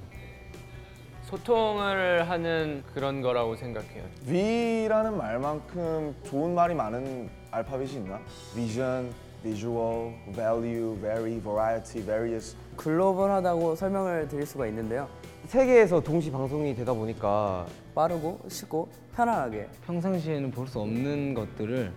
소통을 1.23 2.29
하는 2.29 2.83
그런 2.93 3.21
거라고 3.21 3.55
생각해요. 3.55 4.03
V라는 4.25 5.15
말만큼 5.17 6.13
좋은 6.25 6.53
말이 6.53 6.75
많은 6.75 7.29
알파벳이 7.50 7.93
있나? 7.93 8.19
Vision, 8.53 9.13
Visual, 9.41 10.13
Value, 10.33 11.00
Vary, 11.00 11.39
Variety, 11.39 12.05
Various 12.05 12.57
글로벌하다고 12.75 13.75
설명을 13.75 14.27
드릴 14.27 14.45
수가 14.45 14.67
있는데요. 14.67 15.07
세계에서 15.47 16.01
동시 16.01 16.29
방송이 16.29 16.75
되다 16.75 16.91
보니까 16.91 17.65
빠르고 17.95 18.41
쉽고 18.50 18.89
편안하게 19.15 19.69
평상시에는 19.85 20.51
볼 20.51 20.67
수 20.67 20.81
없는 20.81 21.35
것들을 21.35 21.93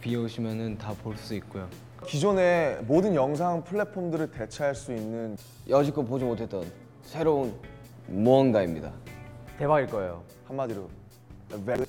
비 0.00 0.16
오시면은 0.16 0.78
다 0.78 0.92
볼 0.94 1.16
수 1.16 1.34
있고요. 1.36 1.68
기존의 2.06 2.82
모든 2.86 3.14
영상 3.14 3.62
플랫폼들을 3.64 4.30
대체할 4.30 4.74
수 4.74 4.92
있는 4.94 5.36
여지껏 5.68 6.06
보지 6.06 6.24
못했던 6.24 6.64
새로운 7.02 7.54
무언가입니다. 8.06 8.92
대박일 9.58 9.88
거예요. 9.88 10.22
한마디로 10.46 10.88
Very 11.64 11.84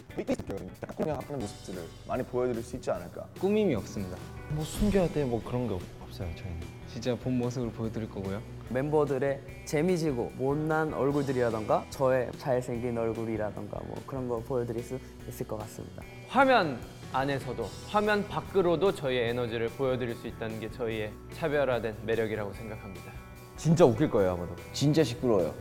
그냥 0.98 1.20
하는 1.22 1.40
모습들을 1.40 1.84
많이 2.08 2.24
보여드릴 2.24 2.64
수 2.64 2.76
있지 2.76 2.90
않을까 2.92 3.26
꾸밈이 3.40 3.76
없습니다. 3.76 4.18
뭐 4.50 4.64
숨겨야 4.66 5.08
돼 5.10 5.24
뭐 5.24 5.42
그런 5.44 5.68
게 5.68 5.76
없어요 6.02 6.28
저희는. 6.36 6.60
진짜 6.92 7.16
본 7.16 7.38
모습을 7.38 7.72
보여드릴 7.72 8.10
거고요. 8.10 8.42
멤버들의 8.70 9.40
재미지고 9.66 10.32
못난 10.38 10.94
얼굴들이라던가 10.94 11.86
저의 11.92 12.32
잘생긴 12.38 12.98
얼굴이라던가 12.98 13.80
뭐 13.86 13.96
그런 14.08 14.28
거 14.28 14.40
보여드릴 14.40 14.84
수 14.84 14.98
있을 15.28 15.48
것 15.48 15.58
같습니다. 15.60 16.02
화면 16.28 16.80
안에서도 17.12 17.70
화면 17.90 18.28
밖으로도 18.28 18.94
저희의 18.94 19.30
에너지를 19.30 19.70
보여드릴 19.70 20.16
수 20.16 20.28
있다는 20.28 20.60
게 20.60 20.70
저희의 20.72 21.12
차별화된 21.34 21.98
매력이라고 22.06 22.54
생각합니다. 22.54 23.12
진짜 23.58 23.84
웃길 23.84 24.10
거예요 24.10 24.34
아마도. 24.34 24.56
진짜 24.74 25.04
시끄러워요. 25.04 25.54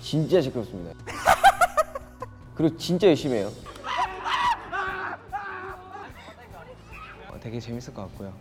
진짜 0.00 0.40
시끄럽습니다. 0.40 0.92
그리고 2.56 2.76
진짜 2.76 3.06
열심히 3.06 3.36
해요. 3.36 3.52
어, 7.28 7.40
되게 7.40 7.60
재밌을 7.60 7.94
것 7.94 8.02
같고요. 8.02 8.32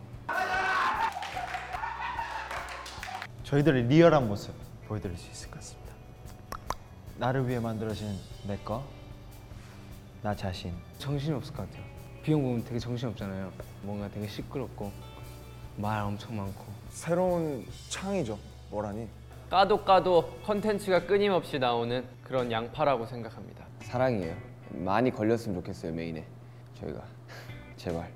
저희들의 3.43 3.83
리얼한 3.83 4.27
모습 4.27 4.53
보여드릴 4.87 5.17
수 5.17 5.29
있을 5.29 5.51
것 5.51 5.59
같습니다. 5.59 5.93
나를 7.17 7.47
위해 7.47 7.59
만들어진 7.59 8.17
내 8.47 8.57
거, 8.57 8.83
나 10.21 10.35
자신. 10.35 10.71
정신이 10.99 11.35
없을 11.35 11.53
것 11.53 11.67
같아요. 11.69 11.83
비용 12.23 12.43
보면 12.43 12.63
되게 12.63 12.77
정신 12.77 13.09
없잖아요. 13.09 13.51
뭔가 13.81 14.07
되게 14.09 14.27
시끄럽고 14.27 14.91
말 15.77 16.01
엄청 16.01 16.37
많고. 16.37 16.63
새로운 16.89 17.65
창이죠 17.89 18.37
뭐라니 18.69 19.07
까도 19.49 19.83
까도 19.83 20.29
컨텐츠가 20.45 21.05
끊임없이 21.05 21.57
나오는 21.57 22.05
그런 22.23 22.51
양파라고 22.51 23.05
생각합니다. 23.07 23.65
사랑이에요. 23.81 24.35
많이 24.69 25.09
걸렸으면 25.11 25.55
좋겠어요 25.57 25.91
메인에 25.93 26.23
저희가 26.79 27.01
제발. 27.77 28.07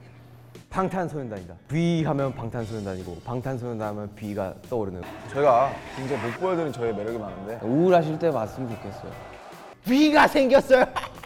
방탄소년단이다. 0.70 1.56
V 1.70 2.04
하면 2.04 2.36
방탄소년단이고 2.36 3.22
방탄소년단 3.22 3.88
하면 3.90 4.16
B가 4.16 4.54
떠오르는. 4.70 5.02
저희가 5.32 5.74
굉장히 5.96 6.22
못 6.30 6.40
보여드린 6.40 6.72
저의 6.72 6.94
매력이 6.94 7.18
많은데 7.18 7.66
우울하실 7.66 8.20
때 8.20 8.30
봤으면 8.30 8.70
좋겠어요. 8.76 9.12
V가 9.86 10.28
생겼어요. 10.28 10.86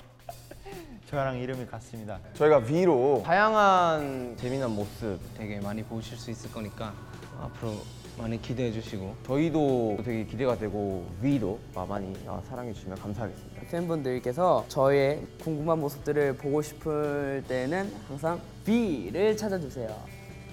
저랑 1.09 1.39
이름이 1.39 1.65
같습니다. 1.65 2.19
저희가 2.35 2.59
V로 2.63 3.23
다양한 3.25 4.37
재미난 4.37 4.69
모습. 4.75 5.17
되게 5.35 5.59
많이 5.59 5.81
보실 5.83 6.15
수 6.17 6.29
있을 6.29 6.51
거니까 6.51 6.93
앞으로 7.41 7.77
많이 8.15 8.39
기대해 8.39 8.71
주시고 8.71 9.15
저희도 9.25 9.99
되게 10.05 10.23
기대가 10.25 10.55
되고 10.55 11.07
V도 11.21 11.59
많이 11.87 12.13
아, 12.27 12.39
사랑해 12.47 12.71
주시면 12.73 12.99
감사하겠습니다. 12.99 13.61
팬분들께서 13.71 14.65
저의 14.67 15.25
궁금한 15.41 15.79
모습들을 15.79 16.35
보고 16.37 16.61
싶을 16.61 17.43
때는 17.47 17.91
항상 18.07 18.39
B를 18.65 19.35
찾아주세요. 19.35 19.89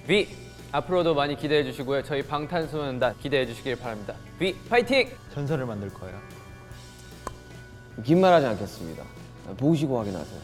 V 0.06 0.26
앞으로도 0.72 1.14
많이 1.14 1.36
기대해 1.36 1.64
주시고요. 1.64 2.02
저희 2.02 2.22
방탄소년단 2.22 3.18
기대해 3.18 3.44
주시길 3.44 3.76
바랍니다. 3.76 4.14
V 4.38 4.54
파이팅! 4.70 5.10
전설을 5.34 5.66
만들 5.66 5.90
거예요. 5.92 6.18
긴 8.02 8.20
말하지 8.20 8.46
않겠습니다. 8.46 9.04
보시고 9.54 9.98
확인하세요. 9.98 10.40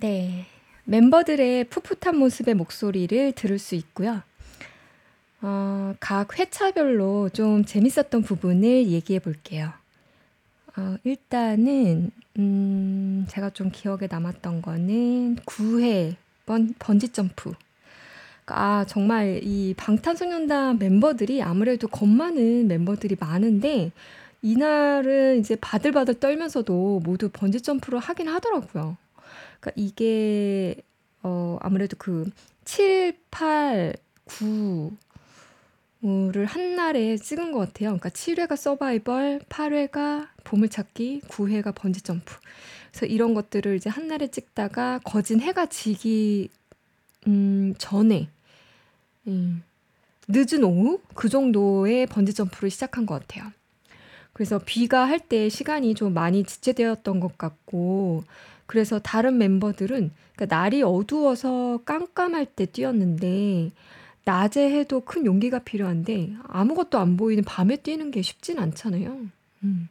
네. 0.00 0.46
멤버들의 0.84 1.64
풋풋한 1.64 2.16
모습의 2.16 2.54
목소리를 2.54 3.32
들을 3.32 3.58
수 3.58 3.74
있고요. 3.74 4.22
어, 5.42 5.94
각 6.00 6.38
회차별로 6.38 7.30
좀 7.30 7.64
재밌었던 7.64 8.22
부분을 8.22 8.88
얘기해 8.88 9.20
볼게요. 9.20 9.72
어, 10.76 10.96
일단은, 11.04 12.10
음, 12.38 13.26
제가 13.28 13.50
좀 13.50 13.70
기억에 13.70 14.06
남았던 14.10 14.62
거는 14.62 15.36
9회 15.36 16.16
번, 16.46 16.74
번지점프. 16.78 17.52
아, 18.46 18.84
정말 18.88 19.40
이 19.42 19.74
방탄소년단 19.76 20.78
멤버들이 20.78 21.42
아무래도 21.42 21.86
겁 21.88 22.08
많은 22.08 22.68
멤버들이 22.68 23.16
많은데, 23.18 23.92
이날은 24.42 25.38
이제 25.40 25.56
바들바들 25.56 26.20
떨면서도 26.20 27.00
모두 27.04 27.28
번지 27.30 27.60
점프를 27.60 27.98
하긴 27.98 28.28
하더라고요. 28.28 28.96
그러니까 29.60 29.72
이게 29.76 30.76
어 31.22 31.58
아무래도 31.60 31.96
그 31.98 32.30
7, 32.64 33.18
8, 33.30 33.94
9를 36.02 36.46
한 36.46 36.76
날에 36.76 37.16
찍은 37.16 37.52
것 37.52 37.58
같아요. 37.58 37.90
그러니까 37.90 38.08
7회가 38.10 38.56
서바이벌, 38.56 39.40
8회가 39.48 40.28
보물찾기, 40.44 41.22
9회가 41.28 41.74
번지 41.74 42.00
점프. 42.02 42.38
그래서 42.90 43.06
이런 43.06 43.34
것들을 43.34 43.76
이제 43.76 43.90
한 43.90 44.08
날에 44.08 44.28
찍다가 44.28 45.00
거진 45.04 45.40
해가 45.40 45.66
지기 45.66 46.48
음, 47.26 47.74
전에 47.76 48.28
음, 49.26 49.62
늦은 50.28 50.64
오후 50.64 51.00
그 51.14 51.28
정도의 51.28 52.06
번지 52.06 52.32
점프를 52.32 52.70
시작한 52.70 53.04
것 53.04 53.20
같아요. 53.20 53.52
그래서 54.32 54.58
비가 54.64 55.04
할 55.06 55.20
때 55.20 55.48
시간이 55.48 55.94
좀 55.94 56.14
많이 56.14 56.44
지체되었던 56.44 57.20
것 57.20 57.36
같고 57.38 58.24
그래서 58.66 58.98
다른 58.98 59.38
멤버들은 59.38 60.10
그러니까 60.34 60.56
날이 60.56 60.82
어두워서 60.82 61.80
깜깜할 61.84 62.46
때 62.46 62.66
뛰었는데 62.66 63.72
낮에 64.24 64.70
해도 64.70 65.00
큰 65.00 65.26
용기가 65.26 65.58
필요한데 65.60 66.34
아무것도 66.44 66.98
안 66.98 67.16
보이는 67.16 67.44
밤에 67.44 67.76
뛰는 67.76 68.10
게 68.10 68.22
쉽진 68.22 68.58
않잖아요. 68.58 69.26
음. 69.64 69.88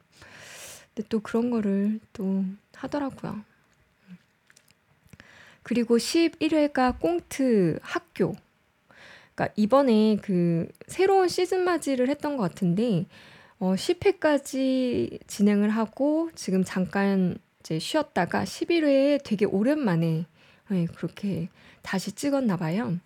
근데 0.94 1.06
또 1.08 1.20
그런 1.20 1.50
거를 1.50 2.00
또 2.12 2.44
하더라고요. 2.74 3.40
그리고 5.62 5.98
11회가 5.98 6.98
꽁트 6.98 7.78
학교. 7.82 8.34
그러니까 9.34 9.54
이번에 9.56 10.16
그 10.22 10.68
새로운 10.86 11.28
시즌 11.28 11.62
맞이를 11.64 12.08
했던 12.08 12.36
것 12.36 12.42
같은데 12.42 13.06
어, 13.60 13.74
10회까지 13.74 15.20
진행을 15.26 15.68
하고 15.68 16.30
지금 16.34 16.64
잠깐 16.64 17.36
이제 17.60 17.78
쉬었다가 17.78 18.44
11회에 18.44 19.20
되게 19.22 19.44
오랜만에 19.44 20.24
네, 20.70 20.86
그렇게 20.96 21.50
다시 21.82 22.12
찍었나 22.12 22.56
봐요. 22.56 22.96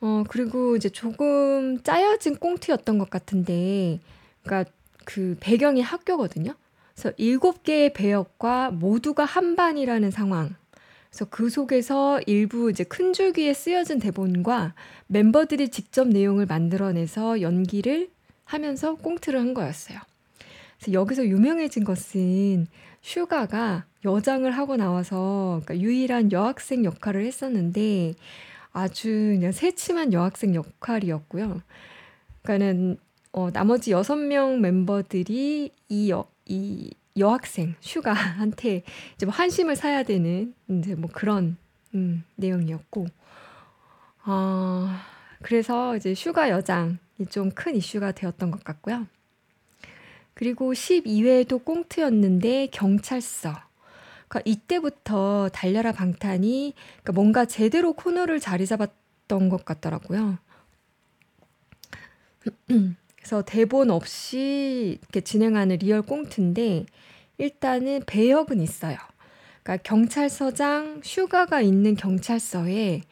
어, 0.00 0.22
그리고 0.28 0.76
이제 0.76 0.88
조금 0.88 1.82
짜여진 1.82 2.36
꽁트였던 2.36 2.98
것 2.98 3.10
같은데, 3.10 3.98
그러니까 4.44 4.70
그 5.04 5.36
배경이 5.40 5.80
학교거든요. 5.80 6.54
그래서 6.94 7.12
일곱 7.16 7.64
개의 7.64 7.92
배역과 7.94 8.70
모두가 8.70 9.24
한 9.24 9.56
반이라는 9.56 10.12
상황. 10.12 10.54
그래서 11.08 11.24
그 11.24 11.50
속에서 11.50 12.20
일부 12.26 12.70
이제 12.70 12.84
큰 12.84 13.12
줄기에 13.12 13.52
쓰여진 13.54 13.98
대본과 13.98 14.74
멤버들이 15.08 15.70
직접 15.70 16.06
내용을 16.06 16.46
만들어내서 16.46 17.40
연기를 17.40 18.10
하면서 18.48 18.94
꽁트를 18.94 19.38
한 19.38 19.52
거였어요. 19.52 19.98
그래서 20.78 20.92
여기서 20.92 21.26
유명해진 21.26 21.84
것은 21.84 22.66
슈가가 23.02 23.84
여장을 24.04 24.50
하고 24.50 24.76
나와서 24.76 25.60
그러니까 25.64 25.84
유일한 25.84 26.32
여학생 26.32 26.84
역할을 26.84 27.26
했었는데 27.26 28.14
아주 28.72 29.08
그냥 29.08 29.52
새침한 29.52 30.12
여학생 30.14 30.54
역할이었고요. 30.54 31.60
그러니까는 32.42 32.96
어, 33.32 33.50
나머지 33.50 33.90
여섯 33.92 34.16
명 34.16 34.62
멤버들이 34.62 35.70
이, 35.88 36.10
여, 36.10 36.26
이 36.46 36.90
여학생 37.18 37.74
슈가한테 37.80 38.82
이제 39.14 39.26
뭐 39.26 39.34
환심을 39.34 39.76
사야 39.76 40.04
되는 40.04 40.54
이제 40.68 40.94
뭐 40.94 41.10
그런 41.12 41.58
음, 41.94 42.24
내용이었고 42.36 43.06
어, 44.24 44.88
그래서 45.42 45.96
이제 45.96 46.14
슈가 46.14 46.48
여장이 46.48 46.96
좀 47.26 47.50
큰 47.50 47.76
이슈가 47.76 48.12
되었던 48.12 48.50
것 48.50 48.62
같고요. 48.64 49.06
그리고 50.34 50.72
12회도 50.72 51.64
꽁트였는데 51.64 52.68
경찰서. 52.68 53.54
그러니까 54.28 54.42
이때부터 54.44 55.48
달려라 55.52 55.92
방탄이 55.92 56.74
그러니까 57.02 57.12
뭔가 57.12 57.44
제대로 57.44 57.92
코너를 57.94 58.38
자리 58.40 58.66
잡았던 58.66 59.48
것 59.48 59.64
같더라고요. 59.64 60.38
그래서 63.16 63.42
대본 63.42 63.90
없이 63.90 64.98
이렇게 65.00 65.20
진행하는 65.20 65.76
리얼 65.78 66.02
꽁트인데 66.02 66.86
일단은 67.38 68.02
배역은 68.06 68.60
있어요. 68.60 68.96
그러니까 69.62 69.82
경찰서장 69.82 71.00
슈가가 71.02 71.60
있는 71.60 71.96
경찰서에 71.96 73.02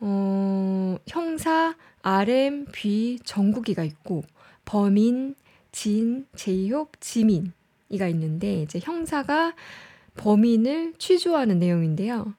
어, 0.00 0.96
형사 1.06 1.76
RM, 2.02 2.66
뷔, 2.72 3.18
정국이가 3.24 3.84
있고 3.84 4.24
범인, 4.64 5.34
진, 5.72 6.26
제이홉, 6.36 7.00
지민이가 7.00 8.08
있는데 8.08 8.62
이제 8.62 8.78
형사가 8.82 9.54
범인을 10.16 10.94
취조하는 10.98 11.58
내용인데요. 11.58 12.34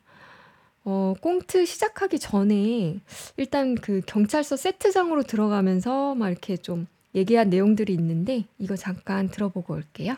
어, 0.85 1.13
꽁트 1.21 1.65
시작하기 1.65 2.19
전에 2.19 2.99
일단 3.37 3.75
그 3.75 4.01
경찰서 4.05 4.57
세트장으로 4.57 5.23
들어가면서 5.23 6.15
막 6.15 6.29
이렇게 6.29 6.57
좀 6.57 6.87
얘기한 7.15 7.49
내용들이 7.49 7.93
있는데 7.93 8.45
이거 8.57 8.75
잠깐 8.75 9.29
들어보고 9.29 9.73
올게요. 9.73 10.15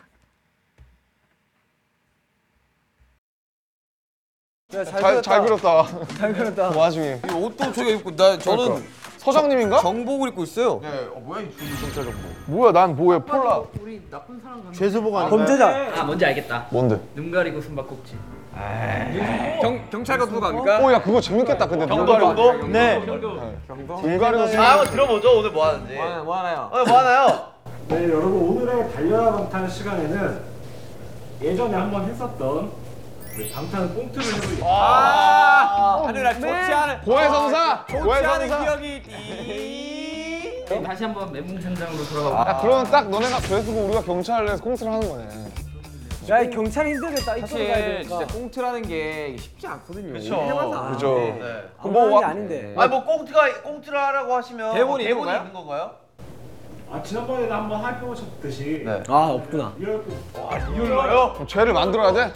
잘, 4.70 5.22
잘 5.22 5.42
그렸다. 5.42 6.06
잘 6.16 6.32
그렸다. 6.32 6.70
그 6.70 6.78
와중에. 6.78 7.20
이 7.28 7.32
옷도 7.34 7.72
저기 7.72 7.92
입고 7.92 8.16
나 8.16 8.38
저는 8.38 8.64
그러니까. 8.64 9.01
서장님인가? 9.22 9.78
정복을 9.78 10.28
입고 10.30 10.42
있어요. 10.42 10.80
네, 10.82 10.88
어, 11.14 11.20
뭐야 11.20 11.42
이 11.42 11.48
경찰 11.80 12.04
정보. 12.04 12.18
뭐야 12.46 12.72
난 12.72 12.96
뭐야 12.96 13.20
폴라. 13.20 13.62
우리 13.80 14.02
나쁜 14.10 14.40
사람 14.40 14.58
가면 14.58 14.72
죄수복 14.72 15.14
아닌가요? 15.14 15.38
범죄자. 15.38 16.00
아 16.00 16.04
뭔지 16.04 16.24
알겠다. 16.26 16.66
뭔데? 16.70 16.98
눈 17.14 17.30
가리고 17.30 17.60
숨바꼭질. 17.60 18.18
경 19.62 19.80
경찰관 19.90 20.28
누구 20.28 20.40
갑니까? 20.40 20.84
어, 20.84 20.92
야 20.92 21.00
그거 21.00 21.20
재밌겠다. 21.20 21.66
근데 21.68 21.86
경도 21.86 22.18
경도? 22.18 22.66
네. 22.66 23.00
눈 23.06 24.18
가리고 24.18 24.46
자 24.50 24.62
한번 24.72 24.90
들어보죠. 24.90 25.38
오늘 25.38 25.50
뭐 25.52 25.66
하는지. 25.68 25.94
뭐 26.24 26.36
하나요? 26.36 26.70
오늘 26.72 26.84
뭐 26.84 26.98
하나요? 26.98 27.52
네, 27.88 28.04
여러분 28.04 28.32
오늘의 28.34 28.92
달려라 28.92 29.32
방탄 29.32 29.68
시간에는 29.68 30.40
예전에 31.42 31.74
한번 31.74 32.04
했었던 32.04 32.70
방탄 33.52 33.94
꽁트를 33.94 34.34
해보려고 34.34 34.66
아, 34.66 36.02
하늘아 36.06 36.34
좋지 36.34 36.46
않은 36.46 37.00
고해성사. 37.02 37.86
좋지 37.88 37.96
않은 37.96 38.04
고해성사. 38.06 38.60
기억이 38.64 39.02
띠. 39.02 40.82
다시 40.84 41.04
한번 41.04 41.32
멘붕상장으로 41.32 42.04
돌아가. 42.04 42.50
야 42.50 42.58
그러면 42.60 42.84
딱 42.90 43.08
너네가 43.08 43.38
그래서 43.40 43.70
우리가 43.72 44.02
경찰에서 44.02 44.62
꽁트를 44.62 44.92
하는 44.92 45.08
거네. 45.08 45.28
야, 46.30 46.40
이 46.40 46.50
경찰 46.50 46.86
힘들겠다. 46.86 47.36
이쪽으로 47.36 47.64
가야 47.66 47.74
사실 47.74 47.94
되니까. 47.96 48.18
진짜 48.18 48.34
꽁트라는 48.34 48.82
게 48.82 49.36
쉽지 49.38 49.66
않거든요. 49.66 50.12
그쵸. 50.12 50.90
그죠. 50.92 51.14
네. 51.18 51.64
아무 51.78 51.90
뭐 51.92 52.10
와- 52.14 52.20
게 52.20 52.26
아닌데. 52.26 52.74
아니 52.76 52.88
뭐 52.90 53.04
꽁트가 53.04 53.62
꽁트를 53.62 53.98
하라고 53.98 54.34
하시면 54.36 54.74
대본이 54.74 55.04
대본이 55.04 55.30
있는 55.30 55.40
있는 55.40 55.52
건가요? 55.52 55.90
아 56.90 57.02
지난번에도 57.02 57.52
한번 57.54 57.84
해보셨듯이 57.94 58.82
네. 58.84 59.02
아, 59.08 59.30
없구나. 59.32 59.72
리얼 59.78 60.04
이걸로요? 60.74 61.32
그럼 61.34 61.46
죄를 61.46 61.72
만들어야 61.72 62.12
돼? 62.12 62.32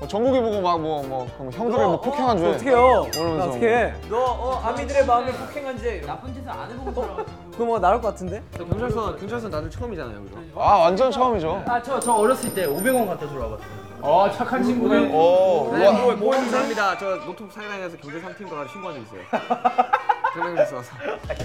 뭐 0.00 0.08
정국이 0.08 0.40
보고 0.40 0.62
막 0.62 0.80
뭐뭐 0.80 1.26
형들을 1.52 1.84
뭐 1.86 2.00
폭행한 2.00 2.38
죄. 2.38 2.46
어떻게 2.48 2.70
해요? 2.70 3.06
그러면서 3.12 3.48
어떻게 3.50 3.68
해? 3.68 3.94
너 4.08 4.16
어, 4.18 4.60
아미들의 4.64 5.04
마음을 5.04 5.30
폭행한 5.32 5.78
죄. 5.78 6.00
나쁜 6.00 6.32
짓을 6.32 6.48
안 6.48 6.70
해보고 6.70 6.92
살아. 7.02 7.16
그거 7.52 7.64
뭐 7.66 7.78
나올 7.78 8.00
것 8.00 8.08
같은데? 8.08 8.42
경찰서 8.56 9.16
경찰서 9.16 9.48
나도 9.50 9.68
처음이잖아요, 9.68 10.22
그죠? 10.22 10.36
아 10.56 10.78
완전 10.78 11.10
처음이죠. 11.10 11.62
아 11.66 11.82
저 11.82 12.00
저 12.00 12.14
어렸을 12.14 12.54
때 12.54 12.66
500원 12.66 13.06
갖다 13.08 13.28
주러 13.28 13.44
와봤어요. 13.44 13.68
어 14.00 14.30
착한 14.34 14.62
친구네 14.64 15.12
오. 15.12 15.70
네, 15.76 15.86
우와. 15.86 15.92
뭐, 15.92 16.14
뭐 16.16 16.30
감사합니다. 16.30 16.96
저 16.96 17.16
노트북 17.26 17.52
사이다에서 17.52 17.98
경찰 17.98 18.22
3팀 18.22 18.48
가서 18.48 18.68
신고한 18.72 18.96
적 18.96 19.02
있어요. 19.02 19.20
와서. 20.76 20.92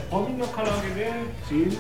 범인 0.10 0.40
역할을 0.40 0.72
하게 0.72 0.94
된 0.94 1.34
진, 1.50 1.78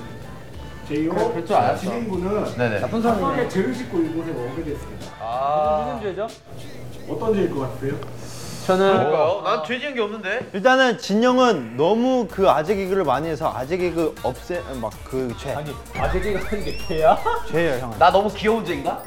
제이오, 0.87 1.13
그렇죠, 1.33 1.55
알았어. 1.55 1.81
진행군은 1.81 2.43
네네. 2.57 2.79
나쁜 2.79 3.01
사람에 3.01 3.47
죄를 3.49 3.73
짓고 3.73 3.97
이곳에 3.99 4.31
오게 4.31 4.63
됐습니다 4.63 5.11
아. 5.19 5.93
무슨 5.99 6.09
죄죠? 6.09 6.27
어떤 7.09 7.33
죄일 7.33 7.49
것 7.53 7.59
같으세요? 7.61 7.95
저는 8.67 8.97
그럴까요? 8.97 9.41
난죄 9.43 9.79
지은 9.79 9.93
게 9.95 10.01
없는데. 10.01 10.49
일단은 10.53 10.97
진영은 10.97 11.77
너무 11.77 12.27
그 12.29 12.49
아재 12.49 12.75
개그를 12.75 13.03
많이 13.03 13.27
해서 13.27 13.51
아재 13.55 13.77
개그 13.77 14.15
없애 14.23 14.61
막 14.81 14.91
그 15.03 15.33
죄. 15.39 15.53
아니 15.53 15.71
아재 15.95 16.19
개가 16.19 16.39
하는 16.47 16.63
게 16.65 16.77
죄야? 16.87 17.17
죄예요 17.49 17.79
형은. 17.83 17.99
나 17.99 18.11
너무 18.11 18.31
귀여운 18.33 18.65
죄인가? 18.65 19.03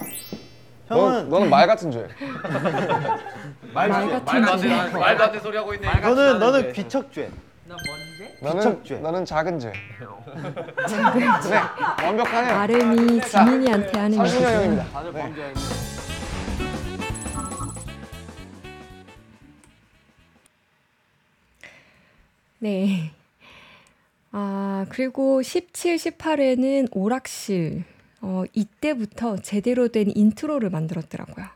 넌, 0.89 0.99
형은 0.99 1.29
너는 1.29 1.51
말 1.51 1.67
같은 1.67 1.91
죄. 1.91 2.07
말 3.75 3.89
같은 3.89 4.59
죄. 4.59 4.69
말도 4.69 5.23
안 5.25 5.31
되는 5.33 5.41
소리 5.43 5.57
하고 5.57 5.75
있네. 5.75 5.89
너는 6.01 6.39
너는 6.39 6.73
귀척죄. 6.73 7.31
나 8.19 8.19
뭔지? 8.19 8.43
너는 8.43 8.61
귀척죄. 8.61 8.99
너는 9.01 9.25
작은 9.25 9.59
죄. 9.61 9.73
네, 9.73 11.57
완벽하네요. 12.05 12.55
RM이 12.57 13.21
지민이한테 13.23 13.99
하는 13.99 14.17
서준영 14.19 14.43
얘기죠. 14.43 14.57
형입니다. 14.57 14.85
다들 14.91 15.13
네. 15.13 15.21
범죄. 15.23 15.55
네. 22.59 23.13
아, 24.33 24.87
그리고 24.89 25.43
17, 25.43 25.97
18회는 25.97 26.89
오락실. 26.93 27.85
어, 28.21 28.43
이때부터 28.53 29.37
제대로 29.39 29.89
된 29.89 30.11
intro를 30.15 30.71
만들었더라고요. 30.71 31.47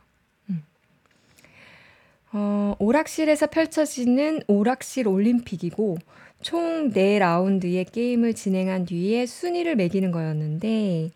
음. 2.33 2.35
어, 2.35 2.75
오락실에서 2.79 3.47
펼쳐지는 3.47 4.41
오락실 4.47 5.07
올림픽이고, 5.07 5.97
총 6.41 6.91
4라운드의 6.91 7.91
게임을 7.91 8.33
진행한 8.33 8.85
뒤에 8.85 9.25
순위를 9.25 9.75
매기는 9.75 10.11
거였는데, 10.11 11.11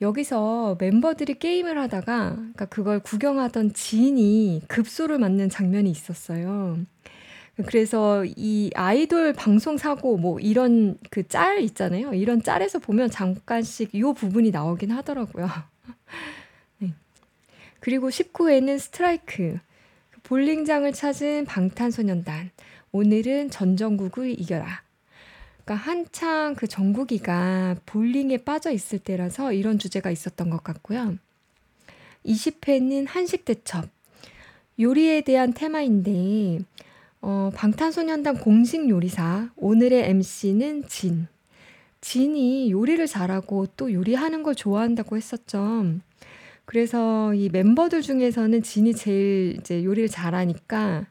여기서 0.00 0.76
멤버들이 0.78 1.34
게임을 1.38 1.78
하다가, 1.78 2.30
그러니까 2.36 2.66
그걸 2.66 3.00
구경하던 3.00 3.72
지민이 3.74 4.62
급소를 4.68 5.18
맞는 5.18 5.48
장면이 5.50 5.90
있었어요. 5.90 6.78
그래서 7.66 8.24
이 8.24 8.70
아이돌 8.76 9.32
방송 9.32 9.76
사고 9.78 10.16
뭐 10.16 10.38
이런 10.38 10.96
그 11.10 11.24
짤 11.26 11.60
있잖아요. 11.62 12.14
이런 12.14 12.40
짤에서 12.42 12.78
보면 12.78 13.10
잠깐씩 13.10 13.94
이 13.96 14.00
부분이 14.00 14.52
나오긴 14.52 14.92
하더라고요. 14.92 15.48
네. 16.78 16.94
그리고 17.80 18.10
19회는 18.10 18.78
스트라이크. 18.78 19.58
볼링장을 20.28 20.92
찾은 20.92 21.46
방탄소년단. 21.46 22.50
오늘은 22.92 23.48
전정국을 23.48 24.38
이겨라. 24.38 24.82
그러니까 25.64 25.74
한창 25.74 26.54
그 26.54 26.66
정국이가 26.66 27.76
볼링에 27.86 28.36
빠져 28.36 28.70
있을 28.70 28.98
때라서 28.98 29.54
이런 29.54 29.78
주제가 29.78 30.10
있었던 30.10 30.50
것 30.50 30.62
같고요. 30.62 31.16
20회는 32.26 33.06
한식 33.08 33.46
대첩. 33.46 33.88
요리에 34.78 35.22
대한 35.22 35.54
테마인데 35.54 36.58
어, 37.22 37.50
방탄소년단 37.54 38.40
공식 38.40 38.86
요리사 38.86 39.48
오늘의 39.56 40.10
MC는 40.10 40.88
진. 40.88 41.26
진이 42.02 42.70
요리를 42.70 43.06
잘하고 43.06 43.66
또 43.78 43.90
요리하는 43.90 44.42
걸 44.42 44.54
좋아한다고 44.54 45.16
했었죠. 45.16 45.86
그래서 46.68 47.32
이 47.32 47.48
멤버들 47.48 48.02
중에서는 48.02 48.62
진이 48.62 48.92
제일 48.92 49.56
이제 49.58 49.82
요리를 49.82 50.10
잘하니까 50.10 51.06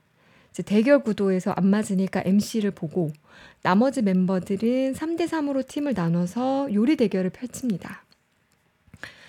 이제 0.51 0.61
대결 0.61 1.01
구도에서 1.01 1.49
안 1.49 1.65
맞으니까 1.65 2.21
MC를 2.23 2.69
보고 2.69 3.11
나머지 3.63 4.03
멤버들은 4.03 4.93
3대 4.93 5.27
3으로 5.27 5.67
팀을 5.67 5.95
나눠서 5.95 6.71
요리 6.75 6.95
대결을 6.95 7.31
펼칩니다. 7.31 8.03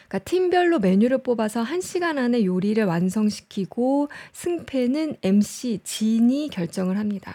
그러니까 0.06 0.18
팀별로 0.18 0.80
메뉴를 0.80 1.22
뽑아서 1.22 1.64
1시간 1.64 2.18
안에 2.18 2.44
요리를 2.44 2.84
완성시키고 2.84 4.10
승패는 4.34 5.16
MC 5.22 5.80
진이 5.82 6.50
결정을 6.50 6.98
합니다. 6.98 7.34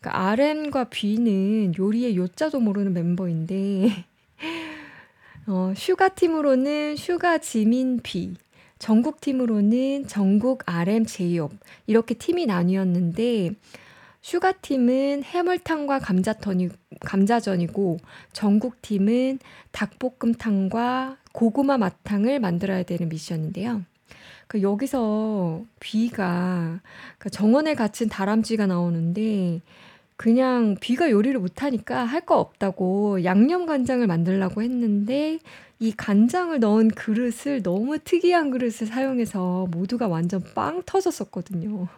그러니까 0.00 0.28
RM과 0.28 0.90
뷔는 0.90 1.72
요리의 1.78 2.18
요자도 2.18 2.60
모르는 2.60 2.92
멤버인데 2.92 4.04
어, 5.46 5.74
슈가 5.76 6.08
팀으로는 6.10 6.96
슈가 6.96 7.36
지민 7.38 8.00
뷔, 8.02 8.34
정국 8.78 9.20
팀으로는 9.20 10.06
정국 10.06 10.62
RM 10.64 11.04
제이홉 11.04 11.52
이렇게 11.86 12.14
팀이 12.14 12.46
나뉘었는데 12.46 13.50
슈가 14.22 14.52
팀은 14.52 15.22
해물탕과 15.22 15.98
감자전이, 15.98 16.70
감자전이고 17.00 17.98
정국 18.32 18.80
팀은 18.80 19.38
닭볶음탕과 19.72 21.18
고구마 21.32 21.76
마탕을 21.76 22.40
만들어야 22.40 22.84
되는 22.84 23.10
미션인데요. 23.10 23.82
그 24.46 24.62
여기서 24.62 25.62
뷔가 25.78 26.80
그 27.18 27.28
정원에 27.28 27.74
갇힌 27.74 28.08
다람쥐가 28.08 28.66
나오는데 28.66 29.60
그냥 30.16 30.76
비가 30.80 31.10
요리를 31.10 31.38
못하니까 31.40 32.04
할 32.04 32.24
거 32.24 32.38
없다고 32.38 33.24
양념 33.24 33.66
간장을 33.66 34.06
만들라고 34.06 34.62
했는데 34.62 35.38
이 35.78 35.92
간장을 35.92 36.58
넣은 36.60 36.88
그릇을 36.88 37.62
너무 37.62 37.98
특이한 37.98 38.50
그릇을 38.50 38.86
사용해서 38.86 39.66
모두가 39.70 40.08
완전 40.08 40.42
빵 40.54 40.82
터졌었거든요. 40.86 41.88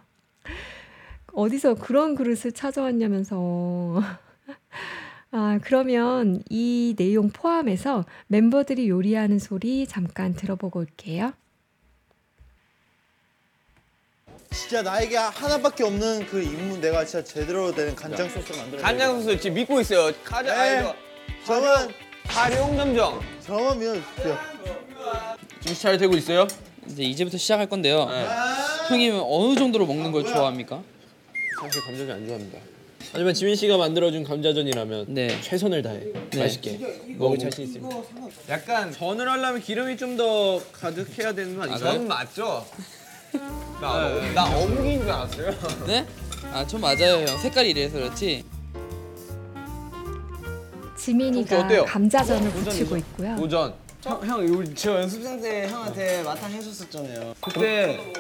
어디서 1.33 1.75
그런 1.75 2.15
그릇을 2.15 2.53
찾아왔냐면서. 2.53 4.01
아, 5.31 5.59
그러면 5.63 6.43
이 6.49 6.95
내용 6.97 7.29
포함해서 7.31 8.05
멤버들이 8.29 8.89
요리하는 8.89 9.39
소리 9.39 9.87
잠깐 9.87 10.35
들어보고 10.35 10.81
올게요. 10.81 11.33
진짜 14.59 14.83
나에게 14.83 15.17
하나밖에 15.17 15.85
없는 15.85 16.27
그 16.27 16.43
임무 16.43 16.79
내가 16.79 17.05
진짜 17.05 17.23
제대로 17.23 17.73
된 17.75 17.95
간장 17.95 18.29
소스를 18.29 18.57
만들어. 18.57 18.83
간장 18.83 19.21
소스 19.23 19.39
지금 19.41 19.55
믿고 19.55 19.81
있어요. 19.81 20.13
가자. 20.25 20.55
네. 20.55 20.61
아, 20.77 20.81
이거. 20.81 20.95
저만 21.47 21.89
활용 22.25 22.77
점정. 22.77 23.21
저만 23.45 23.79
믿어주세요. 23.79 24.39
지금 25.61 25.77
잘 25.77 25.99
되고 25.99 26.15
있어요? 26.17 26.49
이제 26.89 27.03
이제부터 27.03 27.37
시작할 27.39 27.69
건데요. 27.69 28.09
형님은 28.89 29.21
어느 29.25 29.55
정도로 29.57 29.87
먹는 29.87 30.11
걸 30.13 30.25
좋아합니까? 30.25 30.83
사실 31.61 31.83
감자전 31.83 32.11
안 32.11 32.27
좋아합니다. 32.27 32.59
하지만 33.13 33.35
지민 33.35 33.55
씨가 33.55 33.77
만들어준 33.77 34.25
감자전이라면 34.25 35.07
네. 35.09 35.41
최선을 35.41 35.83
다해 35.83 36.01
네. 36.31 36.39
맛있게 36.41 36.79
먹을 37.19 37.39
자신 37.39 37.65
있습니다. 37.65 37.97
약간 38.49 38.91
전을 38.93 39.29
하려면 39.31 39.61
기름이 39.61 39.97
좀 39.97 40.17
더 40.17 40.61
가득해야 40.73 41.33
되는 41.35 41.57
거 41.57 41.63
아닌가요? 41.65 41.93
전 41.93 42.09
맞죠? 42.09 42.67
나, 43.81 44.09
나 44.35 44.45
어묵인 44.57 45.01
줄 45.01 45.11
알았어요. 45.11 45.51
네? 45.87 46.07
아, 46.53 46.67
전 46.67 46.81
맞아요, 46.81 47.25
형. 47.27 47.39
색깔이 47.39 47.71
이래서 47.71 47.99
그렇지. 47.99 48.45
지민이가 50.97 51.61
어때요? 51.61 51.85
감자전을 51.85 52.51
부치고 52.51 52.97
있고요. 52.99 53.37
도전. 53.37 53.75
형, 54.03 54.25
형 54.25 54.41
우리 54.41 54.75
저 54.75 55.01
연습생 55.01 55.41
때 55.41 55.69
형한테 55.69 56.23
마탕 56.23 56.51
해줬었잖아요. 56.51 57.35
그때 57.41 58.13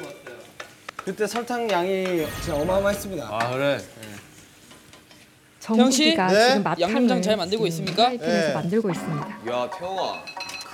그때 1.04 1.26
설탕 1.26 1.70
양이 1.70 2.26
진짜 2.42 2.56
어마어마했습니다. 2.56 3.28
아 3.30 3.50
그래. 3.52 3.78
정국이가 5.60 6.28
지금 6.28 6.62
마탕을 6.62 6.80
양념장 6.80 7.22
잘 7.22 7.36
만들고 7.36 7.68
지금 7.68 7.84
있습니까? 7.84 8.04
프라이팬에서 8.04 8.48
네. 8.48 8.54
만들고 8.54 8.90
있습니다. 8.90 9.28
야 9.48 9.70
태영아. 9.70 10.24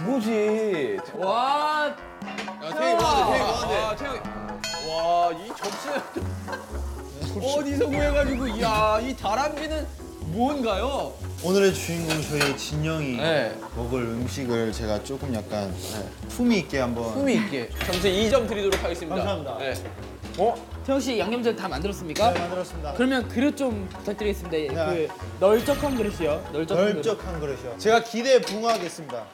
그거지. 0.04 0.98
와, 1.14 1.86
야 1.88 2.74
태영이 2.74 2.94
뭐하는데? 2.94 3.32
태영이 3.32 3.44
뭐하는데? 3.44 3.76
아 3.82 3.96
태영이. 3.96 4.18
와이 4.88 5.48
접시. 5.56 5.88
어디서 7.58 7.86
구해가지고 7.86 8.60
야이 8.60 9.16
다람쥐는 9.16 9.86
뭔가요? 10.32 11.12
오늘의 11.42 11.72
주인공 11.74 12.20
저희 12.22 12.56
진영이 12.56 13.16
네. 13.16 13.54
먹을 13.76 14.02
음식을 14.02 14.72
제가 14.72 15.02
조금 15.02 15.34
약간 15.34 15.72
품위 16.28 16.58
있게 16.58 16.80
한번. 16.80 17.12
품이 17.14 17.34
있게 17.34 17.70
점수 17.86 18.08
2점 18.08 18.48
드리도록 18.48 18.82
하겠습니다. 18.82 19.16
감사합니다. 19.16 19.58
네. 19.58 19.74
태영 20.84 20.98
씨 21.00 21.18
양념장 21.18 21.54
다 21.54 21.68
만들었습니까? 21.68 22.32
네, 22.32 22.40
만들었습니다. 22.40 22.94
그러면 22.94 23.28
그릇 23.28 23.56
좀 23.56 23.88
부탁드리겠습니다. 23.92 24.90
네. 24.90 25.06
그 25.06 25.08
널쩍한 25.40 25.96
그릇이요. 25.96 26.48
널쩍한 26.52 26.84
그릇. 26.86 26.94
널쩍한 27.06 27.40
그릇이요. 27.40 27.78
제가 27.78 28.02
기대에 28.02 28.40
부응하겠습니다. 28.40 29.24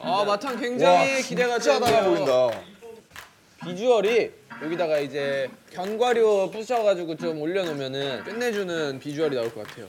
아 0.00 0.24
마탕 0.24 0.58
굉장히 0.60 1.22
기대가 1.22 1.58
되는데요. 1.58 2.04
보인다. 2.04 2.60
비주얼이 3.64 4.30
여기다가 4.62 4.98
이제 4.98 5.48
견과류 5.72 6.50
부셔가지고 6.52 7.16
좀 7.16 7.40
올려놓으면은 7.40 8.24
끝내주는 8.24 8.98
비주얼이 8.98 9.34
나올 9.36 9.52
것 9.54 9.66
같아요. 9.66 9.86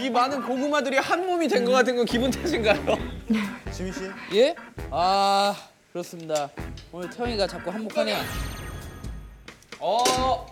이 0.00 0.08
많은 0.10 0.42
고구마들이 0.42 0.96
한 0.98 1.26
몸이 1.26 1.48
된 1.48 1.64
것 1.64 1.72
같은 1.72 1.96
건 1.96 2.04
기분 2.06 2.30
탓인가요? 2.30 2.96
지민 3.72 3.92
씨. 3.92 4.00
예? 4.34 4.54
아, 4.90 5.54
그렇습니다. 5.92 6.48
오늘 6.92 7.10
태영이가 7.10 7.46
자꾸 7.46 7.70
한몫하네요. 7.70 8.16
어 9.82 10.46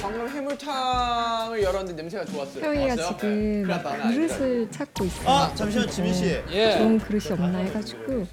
방금 0.00 0.26
해물탕을 0.28 1.62
열었는데 1.62 1.92
냄새가 2.02 2.24
좋았어요. 2.24 2.66
왔어요? 2.66 3.16
지금 3.18 3.66
네. 3.66 4.14
그릇을 4.14 4.68
찾고 4.70 5.04
있어요. 5.04 5.28
아 5.28 5.52
잠시만 5.54 5.88
지민 5.90 6.14
씨. 6.14 6.42
예. 6.50 6.72
좋은 6.78 6.98
그릇이 6.98 7.32
없나 7.32 7.58
해가지고 7.58 8.26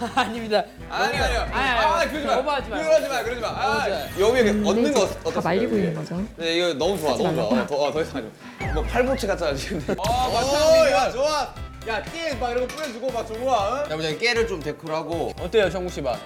아닙니다. 0.16 0.64
아니 0.88 1.16
아니요. 1.18 1.40
아니, 1.42 1.52
아니, 1.52 1.78
아 1.78 2.08
그러지 2.10 2.26
마. 2.26 2.36
오버하지 2.38 2.70
마요. 2.70 2.82
그러지 2.84 3.08
마. 3.08 3.22
그러지 3.22 3.40
마. 3.40 3.48
아, 3.48 3.86
여기 4.18 4.40
음, 4.50 4.66
얻는 4.66 4.82
네, 4.84 4.92
거다 4.92 5.12
어떻어요? 5.20 5.40
말리고 5.42 5.76
있는 5.76 5.94
거죠. 5.94 6.26
네 6.36 6.56
이거 6.56 6.74
너무 6.74 6.98
좋아. 6.98 7.16
너무 7.16 7.34
좋아. 7.34 7.44
어, 7.44 7.66
더, 7.66 7.76
어, 7.76 7.92
더 7.92 8.02
이상 8.02 8.30
마. 8.58 8.72
뭐 8.72 8.82
팔보채 8.82 9.26
같잖아 9.28 9.54
지금. 9.54 9.84
아 9.88 10.26
오, 10.26 10.32
마탕 10.32 10.90
야. 10.90 11.10
좋아. 11.12 11.54
야, 11.88 12.02
깨막 12.02 12.50
이런 12.50 12.68
거 12.68 12.74
뿌려주고 12.76 13.10
막 13.10 13.26
좋아. 13.26 13.86
야, 13.90 13.96
보자 13.96 14.14
깨를 14.18 14.46
좀 14.46 14.60
데코하고. 14.60 15.32
어때요, 15.40 15.70
정국 15.70 15.90
씨 15.90 16.02
맛? 16.02 16.18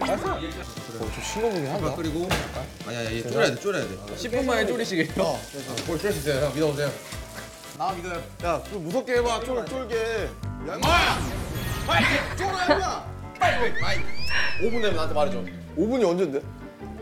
맛있어. 0.00 0.34
어, 0.34 0.40
좀 0.40 1.22
싱거우긴 1.22 1.66
한다. 1.66 1.94
그리고 1.96 2.28
아니야, 2.86 3.04
얘 3.12 3.22
졸여야 3.22 3.54
돼, 3.54 3.60
졸여야 3.60 3.84
돼. 3.86 3.94
10분 4.16 4.44
만에 4.44 4.66
졸이시게요. 4.66 5.22
어, 5.22 5.38
볼쫄수 5.86 6.18
있어요, 6.18 6.46
형. 6.46 6.54
믿어보세요. 6.54 6.90
나 7.78 7.92
믿어요. 7.92 8.22
야, 8.44 8.62
좀 8.70 8.84
무섭게 8.84 9.14
해봐. 9.16 9.40
쫄 9.44 9.64
쫄게. 9.66 9.96
야, 10.68 10.74
임마! 10.74 10.88
빨리 11.86 12.04
쫄아, 12.36 12.64
임마! 12.74 13.04
빨리, 13.38 13.80
빨리. 13.80 14.00
5분 14.60 14.72
되면 14.82 14.94
나한테 14.96 15.14
말해줘. 15.14 15.44
5분이 15.76 16.04
언젠데? 16.08 16.40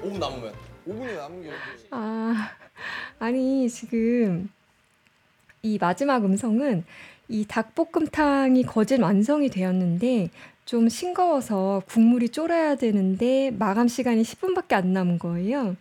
5분 0.03 0.19
남으면. 0.19 0.53
5분이 0.89 1.17
남은 1.17 1.43
게. 1.43 1.51
아, 1.91 2.51
아니 3.19 3.69
지금 3.69 4.49
이 5.63 5.79
마지막 5.81 6.25
음성은 6.25 6.85
이 7.29 7.45
닭볶음탕이 7.47 8.63
거진 8.65 9.03
완성이 9.03 9.51
되었는데 9.51 10.31
좀 10.69 10.91
싱거워서 10.91 11.81
국물이 11.87 12.29
쫄아야 12.29 12.75
되는데 12.77 13.51
마감 13.53 13.89
시간이 13.89 14.21
10분밖에 14.21 14.75
안 14.75 14.93
남은 14.93 15.19
거예요. 15.19 15.77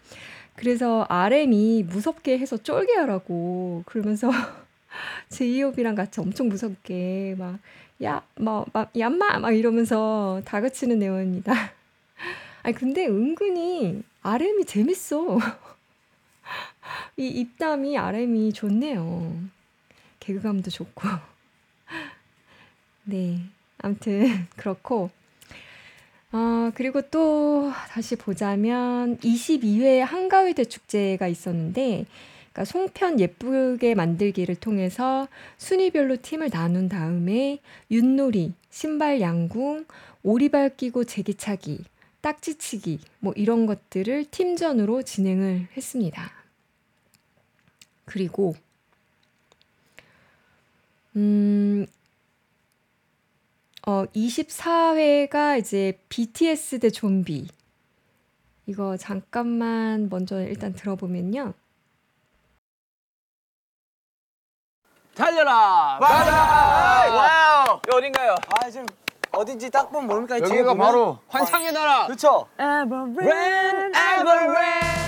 그래서 0.56 1.06
RM이 1.10 1.84
무섭게 1.84 2.39
해서 2.39 2.56
쫄게 2.56 2.93
하라고 2.93 3.84
그러면서 3.86 4.32
제이홉이랑 5.28 5.95
같이 5.95 6.21
엄청 6.21 6.47
무섭게 6.47 7.36
막 7.38 7.60
야, 8.02 8.23
뭐, 8.39 8.65
막, 8.71 8.89
얌마! 8.97 9.39
막 9.39 9.52
이러면서 9.52 10.41
다그치는 10.45 11.00
내용입니다. 11.00 11.52
아니, 12.63 12.73
근데 12.73 13.08
은근히 13.08 14.04
RM이 14.21 14.63
재밌어. 14.63 15.38
이 17.17 17.28
입담이 17.28 17.97
RM이 17.97 18.54
좋네요. 18.54 19.36
개그감도 20.21 20.69
좋고. 20.71 21.10
네. 23.04 23.56
아무튼, 23.79 24.47
그렇고. 24.55 25.09
어, 26.31 26.71
그리고 26.75 27.01
또 27.01 27.71
다시 27.89 28.15
보자면 28.15 29.17
22회 29.19 29.99
한가위 29.99 30.53
대 30.53 30.65
축제가 30.65 31.27
있었는데, 31.27 32.05
그러니까 32.51 32.65
송편 32.65 33.19
예쁘게 33.19 33.93
만들기를 33.93 34.55
통해서 34.55 35.27
순위별로 35.57 36.17
팀을 36.21 36.49
나눈 36.49 36.89
다음에 36.89 37.59
윷놀이, 37.91 38.53
신발 38.71 39.21
양궁, 39.21 39.85
오리발 40.23 40.75
끼고 40.75 41.03
제기차기, 41.03 41.85
딱지치기 42.21 42.99
뭐 43.19 43.31
이런 43.35 43.67
것들을 43.67 44.25
팀전으로 44.31 45.03
진행을 45.03 45.67
했습니다. 45.77 46.31
그리고 48.05 48.55
음, 51.15 51.85
어, 53.88 54.04
24회가 54.13 55.58
이제 55.60 55.97
BTS 56.10 56.80
대 56.80 56.89
좀비. 56.89 57.47
이거 58.65 58.97
잠깐만 58.97 60.10
먼저 60.10 60.41
일단 60.41 60.73
들어보면요. 60.73 61.54
달려라! 65.15 65.97
맞아! 66.02 67.15
와우! 67.15 67.80
여기 67.88 67.97
어딘가요? 67.97 68.36
아 68.50 68.69
지금 68.69 68.86
어딘지 69.32 69.69
딱 69.71 69.89
보면 69.89 70.08
모릅니까? 70.08 70.41
여기가 70.41 70.73
보면? 70.73 70.78
바로 70.78 71.19
환상의 71.30 71.71
나라! 71.71 72.08
그렇죠. 72.08 72.45
Rain, 72.60 73.93
ever 73.95 74.52
rain. 74.52 75.06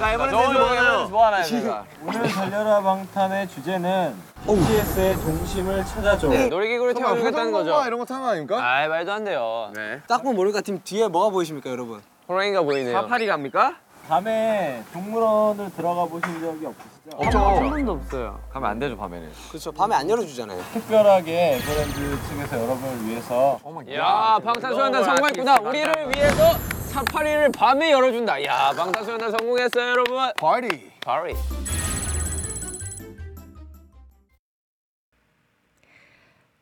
나 0.00 0.12
이번에 0.12 0.30
좋아요. 0.30 1.06
좋아하나요, 1.08 1.44
제가? 1.44 1.84
오늘 2.04 2.28
달려라 2.28 2.80
방탄의 2.82 3.48
주제는 3.48 4.14
BTS의 4.46 5.14
동심을 5.16 5.84
찾아줘. 5.84 6.28
놀이기구를 6.28 6.94
태워주겠다는 6.94 7.52
거죠. 7.52 7.82
이런 7.86 7.98
거 7.98 8.04
타는 8.04 8.22
거 8.22 8.28
아닙니까? 8.30 8.56
아 8.62 8.86
말도 8.88 9.12
안 9.12 9.24
돼요. 9.24 9.70
네. 9.74 10.00
딱 10.06 10.22
보면 10.22 10.36
모르니까 10.36 10.60
팀 10.60 10.80
뒤에 10.84 11.08
뭐가 11.08 11.30
보이십니까, 11.30 11.70
여러분? 11.70 12.02
호랑이가 12.28 12.62
보이네요. 12.62 12.92
사파리 13.00 13.26
갑니까? 13.26 13.76
밤에 14.08 14.84
동물원을 14.92 15.70
들어가 15.76 16.04
보신 16.04 16.40
적이 16.40 16.66
없으시죠? 16.66 17.16
없죠. 17.16 17.38
한 17.38 17.70
번도 17.70 17.92
없어요. 17.92 18.38
가면 18.52 18.70
안 18.70 18.78
되죠 18.78 18.96
밤에는. 18.96 19.28
그렇죠. 19.48 19.72
밤에 19.72 19.96
안 19.96 20.08
열어주잖아요. 20.08 20.62
특별하게 20.74 21.56
에버랜드 21.56 22.18
측에서 22.28 22.62
여러분을 22.62 23.04
위해서 23.06 23.58
야 23.94 24.38
방탄소년단 24.44 25.02
성공했구나. 25.04 25.56
우리를 25.60 25.92
위해서 26.14 26.56
사파리를 26.96 27.52
밤에 27.52 27.92
열어준다. 27.92 28.42
야 28.44 28.72
방탄소년단 28.74 29.30
성공했어요 29.32 29.90
여러분. 29.90 30.16
파티. 30.38 30.90
파리. 31.04 31.34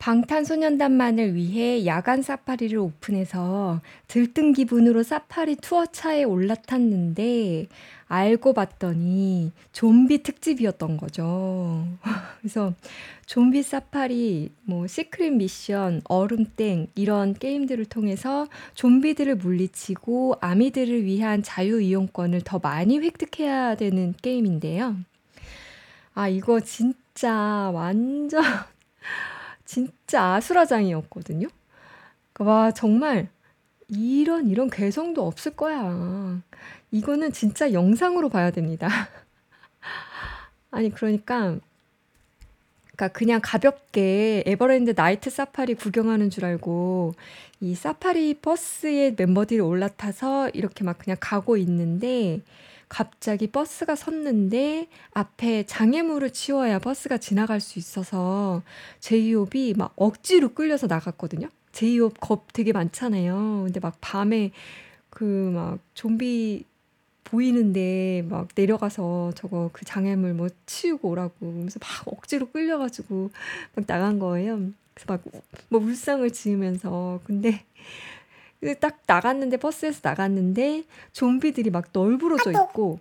방탄소년단만을 0.05 1.35
위해 1.35 1.87
야간 1.87 2.21
사파리를 2.21 2.77
오픈해서 2.77 3.81
들뜬 4.07 4.53
기분으로 4.53 5.03
사파리 5.03 5.57
투어차에 5.57 6.25
올라탔는데 6.25 7.69
알고 8.07 8.53
봤더니 8.53 9.53
좀비 9.73 10.23
특집이었던 10.23 10.99
거죠. 10.99 11.89
그래서 12.39 12.75
좀비 13.25 13.63
사파리, 13.63 14.53
뭐 14.65 14.87
시크릿 14.87 15.33
미션, 15.33 16.03
얼음땡 16.05 16.89
이런 16.95 17.33
게임들을 17.33 17.87
통해서 17.87 18.47
좀비들을 18.75 19.37
물리치고 19.37 20.37
아미들을 20.43 21.03
위한 21.07 21.43
자유 21.43 21.81
이용권을 21.81 22.43
더 22.43 22.59
많이 22.59 22.99
획득해야 22.99 23.77
되는 23.77 24.13
게임인데요. 24.21 24.97
아, 26.13 26.29
이거 26.29 26.61
진짜 26.61 27.71
완전 27.73 28.43
진짜 29.65 30.35
아수라장이었거든요. 30.35 31.49
그러니까 32.33 32.53
와 32.53 32.71
정말 32.73 33.29
이런 33.89 34.49
이런 34.49 34.71
개성도 34.71 35.27
없을 35.27 35.55
거야. 35.57 36.41
이거는 36.91 37.33
진짜 37.33 37.73
영상으로 37.73 38.29
봐야 38.29 38.51
됩니다. 38.51 38.89
아니 40.71 40.91
그러니까 40.91 41.59
그러니까 42.97 43.09
그냥 43.09 43.41
가볍게 43.43 44.43
에버랜드 44.47 44.95
나이트 44.97 45.31
사파리 45.31 45.75
구경하는 45.75 46.31
줄 46.31 46.45
알고 46.45 47.15
이 47.61 47.75
사파리 47.75 48.35
버스에 48.35 49.15
멤버들이 49.17 49.61
올라타서 49.61 50.51
이렇게 50.51 50.85
막 50.85 50.99
그냥 50.99 51.17
가고 51.21 51.57
있는데 51.57 52.41
갑자기 52.89 53.47
버스가 53.49 53.97
섰는데 53.97 54.89
앞에 55.13 55.65
장애물을 55.67 56.31
치워야 56.33 56.79
버스가 56.79 57.19
지나갈 57.19 57.61
수 57.61 57.79
있어서 57.79 58.63
제이홉이 59.01 59.75
막 59.77 59.93
억지로 59.97 60.51
끌려서 60.55 60.87
나갔거든요. 60.87 61.49
제이홉 61.73 62.21
겁 62.21 62.53
되게 62.53 62.73
많잖아요. 62.73 63.63
근데 63.67 63.81
막 63.81 63.97
밤에 64.01 64.53
그 65.11 65.51
막 65.55 65.79
좀비 65.95 66.65
보이는데 67.25 68.25
막 68.29 68.49
내려가서 68.55 69.33
저거 69.35 69.71
그 69.73 69.85
장애물 69.85 70.35
뭐 70.35 70.49
치우고 70.67 71.09
오라고 71.11 71.35
그래서 71.41 71.79
막 71.81 72.13
억지로 72.13 72.51
끌려가지고 72.51 73.31
막 73.75 73.87
나간 73.87 74.19
거예요. 74.19 74.59
그래서 74.95 75.07
막 75.09 75.23
뭐 75.69 75.81
울상을 75.81 76.31
지으면서 76.33 77.21
근데 77.25 77.65
딱 78.73 79.03
나갔는데 79.07 79.59
버스에서 79.59 80.01
나갔는데 80.03 80.85
좀비들이 81.13 81.71
막 81.71 81.91
널브러져 81.93 82.51
있고 82.53 83.01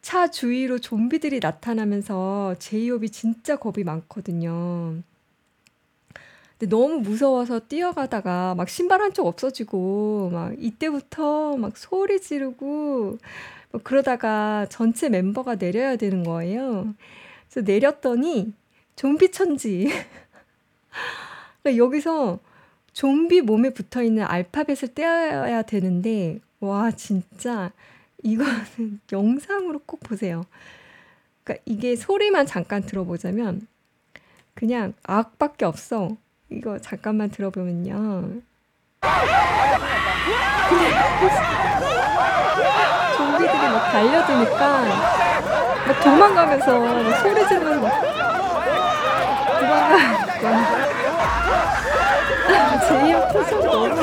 차 0.00 0.30
주위로 0.30 0.78
좀비들이 0.78 1.40
나타나면서 1.40 2.56
제이홉이 2.58 3.10
진짜 3.10 3.56
겁이 3.56 3.84
많거든요. 3.84 5.02
근데 6.58 6.68
너무 6.68 6.98
무서워서 7.00 7.60
뛰어가다가 7.60 8.54
막 8.54 8.68
신발 8.68 9.00
한쪽 9.00 9.26
없어지고 9.26 10.30
막 10.32 10.54
이때부터 10.58 11.56
막 11.56 11.76
소리 11.76 12.20
지르고 12.20 13.18
뭐 13.70 13.80
그러다가 13.82 14.66
전체 14.68 15.08
멤버가 15.08 15.56
내려야 15.56 15.96
되는 15.96 16.22
거예요. 16.22 16.94
그래서 17.50 17.66
내렸더니 17.66 18.52
좀비 18.96 19.32
천지. 19.32 19.90
그러니까 21.62 21.82
여기서 21.84 22.38
좀비 22.94 23.42
몸에 23.42 23.70
붙어 23.70 24.02
있는 24.02 24.24
알파벳을 24.24 24.94
떼어야 24.94 25.62
되는데 25.62 26.38
와 26.60 26.90
진짜 26.92 27.72
이거는 28.22 29.00
영상으로 29.12 29.80
꼭 29.84 30.00
보세요. 30.00 30.44
그러니까 31.42 31.62
이게 31.66 31.96
소리만 31.96 32.46
잠깐 32.46 32.82
들어보자면 32.86 33.66
그냥 34.54 34.94
악밖에 35.02 35.66
없어. 35.66 36.16
이거 36.50 36.78
잠깐만 36.78 37.30
들어보면요. 37.30 38.40
좀비들이 43.16 43.58
막 43.58 43.90
달려드니까 43.90 44.82
막 45.86 46.00
도망가면서 46.00 46.78
막 46.78 47.18
소리 47.20 47.48
지르면서 47.48 47.80
막 47.80 48.00
도망가. 49.58 50.94
제이홉 52.88 53.32
표정 53.32 53.60
너무 53.60 53.94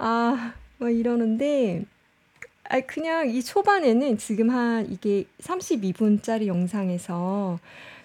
아, 0.00 0.54
막 0.78 0.90
이러는데 0.90 1.84
아 2.68 2.80
그냥 2.80 3.28
이 3.28 3.42
초반에는 3.42 4.18
지금 4.18 4.50
한 4.50 4.90
이게 4.90 5.24
32분짜리 5.40 6.46
영상에서 6.46 7.58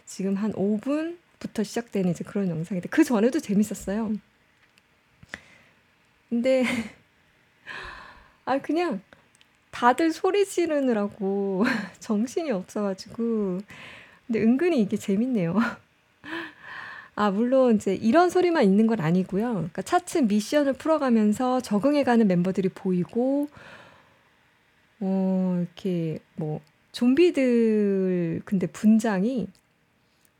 지금 0.05 0.35
한 0.35 0.53
5분부터 0.53 1.63
시작되는 1.63 2.11
이제 2.11 2.23
그런 2.23 2.49
영상인데 2.49 2.89
그 2.89 3.03
전에도 3.03 3.39
재밌었어요. 3.39 4.13
근데 6.33 6.63
아 8.43 8.57
그냥 8.57 9.01
다들 9.69 10.11
소리 10.11 10.47
지르느라고 10.47 11.63
정신이 11.99 12.49
없어가지고 12.49 13.59
근데 14.25 14.41
은근히 14.41 14.81
이게 14.81 14.97
재밌네요. 14.97 15.55
아 17.13 17.29
물론 17.29 17.75
이제 17.75 17.93
이런 17.93 18.31
소리만 18.31 18.63
있는 18.63 18.87
건 18.87 18.99
아니고요. 18.99 19.53
그러니까 19.53 19.83
차츰 19.83 20.25
미션을 20.27 20.73
풀어가면서 20.73 21.61
적응해가는 21.61 22.25
멤버들이 22.25 22.69
보이고 22.69 23.47
어 25.01 25.57
이렇게 25.59 26.17
뭐 26.35 26.61
좀비들 26.93 28.41
근데 28.43 28.65
분장이 28.65 29.49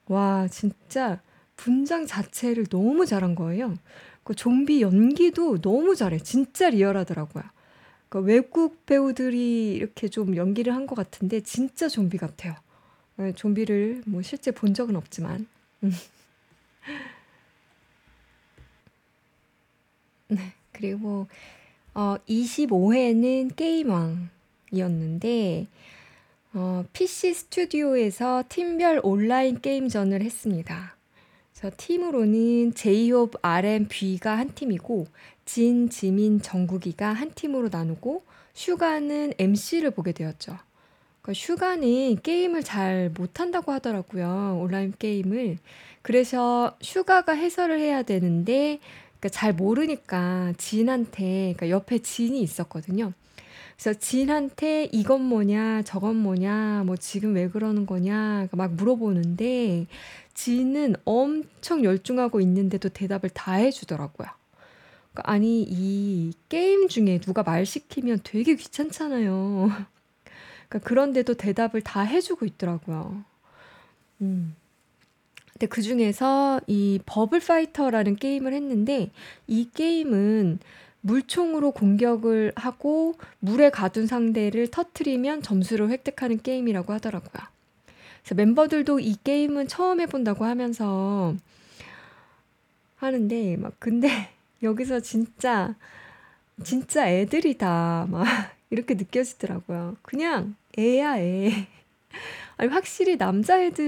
와 0.08 0.48
진짜 0.48 1.22
분장 1.56 2.08
자체를 2.08 2.66
너무 2.66 3.06
잘한 3.06 3.36
거예요. 3.36 3.76
그 4.24 4.34
좀비 4.36 4.82
연기도 4.82 5.60
너무 5.60 5.96
잘해. 5.96 6.20
진짜 6.20 6.70
리얼하더라고요. 6.70 7.44
그러니까 8.10 8.32
외국 8.32 8.86
배우들이 8.86 9.74
이렇게 9.74 10.08
좀 10.08 10.36
연기를 10.36 10.74
한 10.76 10.86
것 10.88 10.96
같은데 10.96 11.42
진짜 11.42 11.88
좀비 11.90 12.18
같아요. 12.18 12.56
네, 13.18 13.34
좀비를 13.34 14.04
뭐 14.06 14.22
실제 14.22 14.52
본 14.52 14.74
적은 14.74 14.96
없지만. 14.96 15.48
음. 15.84 15.92
네, 20.30 20.54
그리고 20.72 21.28
어, 21.94 22.16
25회는 22.28 23.56
게임왕이었는데 23.56 25.68
어, 26.54 26.86
PC 26.94 27.34
스튜디오에서 27.34 28.44
팀별 28.50 29.00
온라인 29.04 29.60
게임전을 29.62 30.22
했습니다. 30.22 30.96
그래서 31.63 31.78
팀으로는 31.78 32.73
제이홉, 32.73 33.36
RM, 33.41 33.88
B가 33.88 34.38
한 34.38 34.54
팀이고 34.54 35.08
진, 35.45 35.89
지민, 35.89 36.41
정국이가 36.41 37.13
한 37.13 37.32
팀으로 37.34 37.69
나누고 37.71 38.26
슈가는 38.54 39.36
MC를 39.39 39.91
보게 39.91 40.12
되었죠. 40.12 40.58
그러니까 41.21 41.39
슈가는 41.39 42.18
게임을 42.22 42.64
잘 42.64 43.11
못한다고 43.18 43.72
하더라고요. 43.72 44.59
온라인 44.61 44.93
게임을. 44.99 45.57
그래서 46.01 46.76
슈가가 46.82 47.32
해설을 47.32 47.80
해야 47.80 48.03
되는데 48.03 48.80
그러니까 49.20 49.30
잘 49.30 49.53
모르니까 49.53 50.51
진한테 50.57 51.53
그러니까 51.55 51.70
옆에 51.70 51.99
진이 51.99 52.41
있었거든요. 52.41 53.14
그래서 53.76 54.00
진한테 54.00 54.89
이건 54.91 55.24
뭐냐 55.24 55.82
저건 55.84 56.16
뭐냐 56.16 56.84
뭐 56.86 56.96
지금 56.96 57.36
왜 57.36 57.48
그러는 57.48 57.86
거냐 57.86 58.48
막 58.52 58.74
물어보는데 58.74 59.88
진은 60.34 60.96
엄청 61.06 61.84
열중하고 61.84 62.41
있는데도 62.41 62.89
대답을 62.89 63.30
다 63.30 63.54
해주더라고요. 63.54 64.28
그러니까 65.12 65.32
아니 65.32 65.64
이 65.68 66.34
게임 66.50 66.88
중에 66.88 67.20
누가 67.20 67.44
말 67.44 67.66
시키면 67.66 68.22
되게 68.24 68.56
귀찮잖아요. 68.56 69.70
그러니까 70.68 70.80
그런데도 70.88 71.36
대답을 71.36 71.82
다 71.82 72.02
해주고 72.02 72.46
있더라고요. 72.46 73.24
음. 74.22 74.56
근데 75.54 75.68
그 75.68 75.84
중에서 75.84 76.62
이 76.66 77.00
버블 77.06 77.39
파이터라는 77.39 78.16
게임을 78.16 78.54
했는데 78.54 79.12
이 79.46 79.70
게임은 79.72 80.60
물총으로 81.04 81.72
공격을 81.72 82.54
하고 82.56 83.16
물에 83.39 83.70
가둔 83.70 84.08
상대를 84.08 84.72
터트리면 84.72 85.41
점수를 85.41 85.89
획득하는 85.89 86.41
게임이라고 86.41 86.93
하더라고요. 86.93 87.43
그래서 88.22 88.36
멤버들도 88.36 89.01
이 89.01 89.18
게임은 89.24 89.68
처음 89.68 89.99
해본다고 89.99 90.45
하면서 90.45 91.36
하는데 92.95 93.58
막 93.58 93.74
근데 93.80 94.30
여기서 94.64 95.01
진짜 95.01 95.76
진짜 96.64 97.10
애들이다 97.10 98.08
막 98.10 98.24
이렇게 98.72 98.93
느껴지더라고요. 98.93 99.97
그냥 100.01 100.56
애야 100.80 101.18
애. 101.20 101.68
아니 102.56 102.70
확실히 102.70 103.18
남자애들이라서 103.18 103.84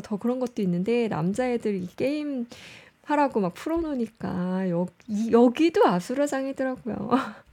더 0.00 0.16
그런 0.16 0.40
것도 0.40 0.62
있는데 0.62 1.08
남자애들 1.08 1.74
이 1.74 1.86
게임 1.96 2.46
하라고 3.10 3.40
막 3.40 3.54
풀어놓으니까 3.54 4.70
여기 4.70 5.32
여기도 5.32 5.86
아수라장이더라고요. 5.86 7.10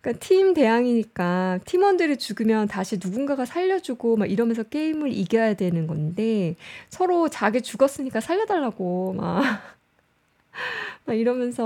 그러니까 0.00 0.24
팀 0.24 0.52
대항이니까 0.52 1.60
팀원들이 1.64 2.18
죽으면 2.18 2.68
다시 2.68 2.98
누군가가 3.02 3.46
살려주고 3.46 4.16
막 4.16 4.30
이러면서 4.30 4.62
게임을 4.62 5.12
이겨야 5.12 5.54
되는 5.54 5.86
건데 5.86 6.56
서로 6.90 7.30
자기 7.30 7.62
죽었으니까 7.62 8.20
살려달라고 8.20 9.14
막, 9.14 9.42
막 11.06 11.14
이러면서 11.14 11.64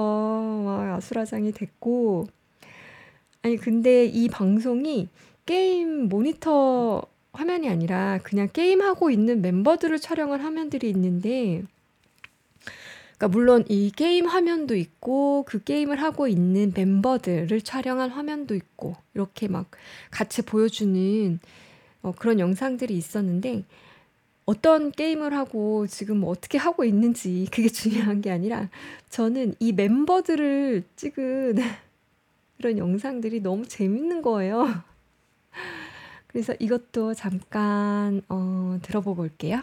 막 0.64 0.94
아수라장이 0.94 1.52
됐고 1.52 2.28
아니 3.42 3.56
근데 3.56 4.04
이 4.04 4.28
방송이 4.28 5.08
게임 5.44 6.08
모니터 6.08 7.02
화면이 7.32 7.68
아니라 7.68 8.20
그냥 8.22 8.48
게임하고 8.52 9.10
있는 9.10 9.42
멤버들을 9.42 9.98
촬영한 9.98 10.40
화면들이 10.40 10.88
있는데 10.90 11.64
그러니까 13.18 13.28
물론 13.28 13.64
이 13.68 13.90
게임 13.90 14.26
화면도 14.26 14.76
있고 14.76 15.44
그 15.46 15.62
게임을 15.62 16.00
하고 16.00 16.28
있는 16.28 16.72
멤버들을 16.74 17.60
촬영한 17.60 18.10
화면도 18.10 18.54
있고 18.54 18.94
이렇게 19.12 19.48
막 19.48 19.70
같이 20.10 20.42
보여주는 20.42 21.40
어, 22.02 22.12
그런 22.16 22.38
영상들이 22.38 22.96
있었는데 22.96 23.64
어떤 24.44 24.92
게임을 24.92 25.34
하고 25.34 25.86
지금 25.88 26.22
어떻게 26.24 26.58
하고 26.58 26.84
있는지 26.84 27.48
그게 27.52 27.68
중요한 27.68 28.22
게 28.22 28.30
아니라 28.30 28.70
저는 29.10 29.56
이 29.58 29.72
멤버들을 29.72 30.84
찍은 30.94 31.56
그런 32.56 32.78
영상들이 32.78 33.40
너무 33.40 33.66
재밌는 33.66 34.22
거예요. 34.22 34.82
그래서 36.28 36.54
이것도 36.60 37.14
잠깐 37.14 38.22
어, 38.28 38.78
들어보고 38.82 39.22
올게요. 39.22 39.62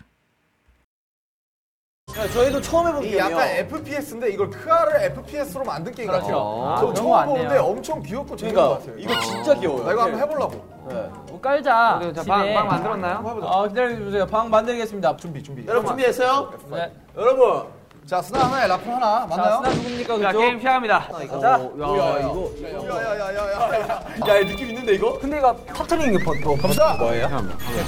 야, 2.17 2.27
저희도 2.29 2.61
처음 2.61 2.87
해본 2.87 3.01
게임이요. 3.01 3.19
약간 3.19 3.47
FPS인데 3.49 4.29
이걸 4.29 4.49
크아를 4.49 5.03
FPS로 5.03 5.65
만든 5.65 5.91
게임 5.93 6.07
그렇죠. 6.09 6.25
같아요. 6.27 6.63
아, 6.65 6.75
저 6.77 6.81
그런 6.83 6.95
처음 6.95 7.11
같네요. 7.11 7.35
보는데 7.35 7.57
엄청 7.57 8.01
귀엽고 8.03 8.35
재밌는 8.37 8.61
그러니까, 8.61 8.77
것 8.77 8.79
같아요. 8.85 8.95
이거 9.03 9.19
진짜 9.21 9.53
귀여워요. 9.55 9.83
나 9.85 9.91
이거 9.91 10.01
한번. 10.03 10.19
해보려고. 10.21 10.65
네. 10.87 11.09
뭐 11.29 11.41
깔자. 11.41 11.99
자, 12.15 12.21
집에. 12.21 12.25
방- 12.33 12.53
방 12.53 12.67
만들었나요? 12.67 13.39
아 13.43 13.67
기다려 13.67 13.95
주세요. 13.97 14.25
방 14.27 14.49
만들겠습니다. 14.49 15.17
준비 15.17 15.43
준비. 15.43 15.65
여러분 15.67 15.87
준비했어요? 15.87 16.53
네. 16.71 16.91
여러분. 17.17 17.63
자 18.05 18.21
스나 18.21 18.45
하나에 18.45 18.67
라푼 18.67 18.93
하나 18.93 19.25
맞나요? 19.25 19.55
스나 19.63 19.69
누굽니까 19.69 20.19
자? 20.21 20.31
게임 20.37 20.59
시작합니다. 20.59 21.07
자, 21.07 21.39
자, 21.39 21.47
야, 21.49 21.57
야, 21.57 22.19
이거. 22.19 22.51
야야야야야. 22.87 24.01
야, 24.27 24.37
이 24.39 24.45
느낌 24.51 24.69
있는데 24.69 24.93
이거? 24.93 25.17
근데 25.17 25.39
이거 25.39 25.55
터트리는 25.73 26.15
게 26.19 26.23
더, 26.43 26.55
갑시다. 26.55 26.97
거예요? 26.97 27.27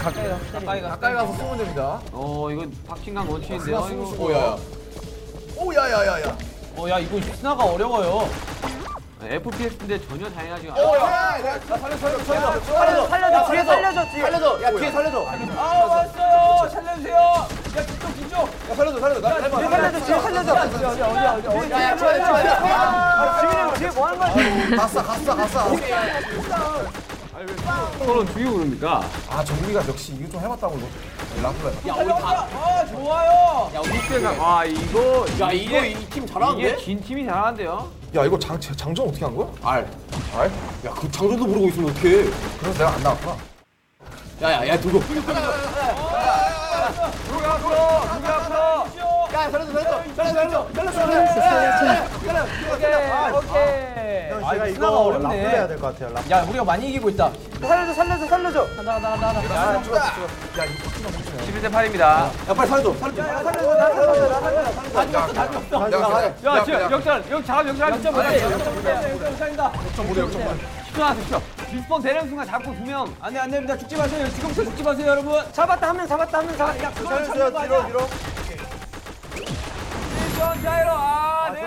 가까이 0.01 0.29
가까이 0.51 0.81
가까이 0.81 1.13
가서 1.13 1.33
쏘면 1.33 1.57
됩니다. 1.59 2.01
어 2.11 2.49
이거 2.49 2.65
박진강 2.87 3.29
원칙인데요. 3.31 3.81
스나 3.83 3.93
이거. 3.93 4.05
쏘고 4.07 4.33
야야. 4.33 4.57
오 5.57 5.73
야야야야. 5.75 6.37
어, 6.77 6.89
야 6.89 6.97
이거 6.99 7.21
스나가 7.35 7.63
어려워요. 7.65 8.27
FPS인데 9.21 10.07
전혀 10.07 10.29
다양하지 10.31 10.69
않아. 10.71 10.81
오 10.81 10.95
야. 10.95 11.01
야, 11.45 11.59
살려 11.59 11.77
살려 11.77 11.97
살려 11.97 12.59
살려줘, 12.61 13.07
살려줘, 13.07 13.51
뒤에 13.51 13.63
살려줘, 13.63 14.05
뒤에. 14.11 14.21
살려줘. 14.21 14.63
야 14.63 14.69
오, 14.71 14.77
뒤에 14.77 14.87
야. 14.87 14.91
살려줘. 14.91 15.25
아 15.57 15.85
왔어요. 15.85 16.69
살려주세요. 16.69 17.47
야 17.77 17.81
뒤쪽 17.85 18.15
뒤쪽. 18.15 18.37
야 18.71 18.75
살려줘 18.75 18.99
살려줘. 18.99 19.21
나. 19.21 19.35
뒤에 19.35 19.69
살려줘, 19.69 20.05
뒤에 20.05 20.19
살려줘. 20.19 20.53
어디 20.53 20.75
어디 20.75 21.01
어디 21.01 21.47
어디. 21.47 21.71
야, 21.71 21.81
야, 21.81 21.95
뒤에, 21.95 22.13
뒤에, 22.13 22.23
뒤에. 22.25 22.71
아, 22.73 23.39
지민이 23.39 23.73
뒤에 23.79 23.89
뭐 23.91 24.07
하는 24.07 24.19
거야? 24.19 24.77
갔어 24.77 25.03
갔어 25.03 25.35
갔어. 25.35 25.75
서로 27.99 28.25
죽이고 28.25 28.53
그럽니까? 28.53 29.03
아 29.29 29.43
정민이가 29.43 29.87
역시 29.87 30.13
이거 30.19 30.31
좀 30.31 30.41
해봤다고 30.41 30.79
라플 31.43 31.67
야 31.87 31.93
우리 31.95 32.07
다. 32.07 32.47
아 32.51 32.85
좋아요. 32.87 33.71
야 33.75 33.79
우리가 33.79 34.29
아 34.39 34.65
이거 34.65 35.25
야 35.39 35.51
이거 35.51 35.85
이팀 35.85 36.25
잘하는데? 36.25 36.61
이게 36.67 36.77
진 36.77 36.99
팀이 37.03 37.25
잘하는데요. 37.25 37.87
야 38.15 38.25
이거 38.25 38.39
장 38.39 38.59
장전 38.59 39.07
어떻게 39.09 39.23
한 39.25 39.35
거야? 39.35 39.47
알. 39.61 39.87
알? 40.35 40.51
야 40.85 40.91
그 40.91 41.11
장전도 41.11 41.45
모르고 41.45 41.67
있으면 41.67 41.91
어떡해? 41.91 42.09
그래서 42.59 42.77
내가 42.79 42.91
안 42.93 43.03
나왔구나. 43.03 43.37
야 44.41 44.49
야 44.51 44.67
야 44.67 44.79
두고. 44.79 44.99
누가 47.27 47.53
앞으로 47.53 47.75
누가 48.15 48.35
앞으로. 48.35 48.57
야 49.33 49.49
살려줘 49.51 49.71
살려줘 49.73 50.03
살려줘 50.15 50.67
살려줘 50.73 50.97
살려줘, 50.97 52.43
오케이 52.73 52.95
오케이. 53.37 54.29
형, 54.29 54.45
아 54.47 54.49
이거 54.67 54.89
어렵네. 54.89 55.23
라플 55.43 55.49
해야 55.57 55.67
될 55.67 55.77
것 55.79 55.99
같아요. 55.99 56.15
야 56.31 56.43
우리가 56.47 56.63
많이 56.63 56.87
이기고 56.89 57.09
있다. 57.09 57.31
살려줘 57.61 57.93
살려줘 57.93 58.25
살려줘. 58.27 58.67
간다 58.75 58.93
간다 58.93 59.09
간다 59.09 59.33
간다. 59.33 59.55
야 59.75 59.81
죽어 59.83 59.99
죽어. 59.99 60.61
야 60.61 60.65
이거 60.65 60.87
11대 61.45 61.71
8입니다. 61.71 62.01
야 62.01 62.53
빨리 62.55 62.67
살려줘 62.69 62.93
살려줘. 62.99 63.21
야 63.21 63.43
살려줘 63.43 63.77
살려줘 63.77 64.39
살려줘. 64.41 64.71
다 64.93 65.05
죽었어 65.05 65.33
다 65.33 65.51
죽었어. 65.51 66.25
야 66.57 66.63
지금 66.63 66.91
역전 66.91 67.31
역 67.31 67.45
작업 67.45 67.67
역전. 67.67 67.91
역전 67.93 68.13
못해 68.13 68.41
역전 68.43 68.75
못해 68.75 68.91
역전 68.93 69.13
못한다. 69.13 69.71
역전 69.85 70.07
못해 70.07 70.21
역전 70.21 70.43
못해 70.43 70.76
10초 70.97 70.99
나왔어 70.99 71.21
10초. 71.21 71.41
리스폰 71.71 72.01
되는 72.01 72.27
순간 72.27 72.47
잡고 72.47 72.73
두 72.75 72.81
명. 72.83 73.13
안돼 73.21 73.39
안 73.39 73.51
됩니다 73.51 73.77
죽지 73.77 73.95
마세요 73.95 74.27
지금부터 74.29 74.63
죽지 74.63 74.83
마세요 74.83 75.07
여러분. 75.07 75.53
잡았다 75.53 75.89
한 75.89 75.97
명 75.97 76.07
잡았다 76.07 76.37
한 76.39 76.45
명 76.47 76.57
잡았다. 76.57 76.83
야 76.83 76.91
그거 76.91 77.09
잡는 77.09 77.27
거 77.27 77.33
뒤로 77.33 77.59
아니야? 77.59 77.85
뒤로 77.87 77.99
리스폰 80.25 80.61
자이로 80.63 80.91
아 80.91 81.49
네. 81.53 81.61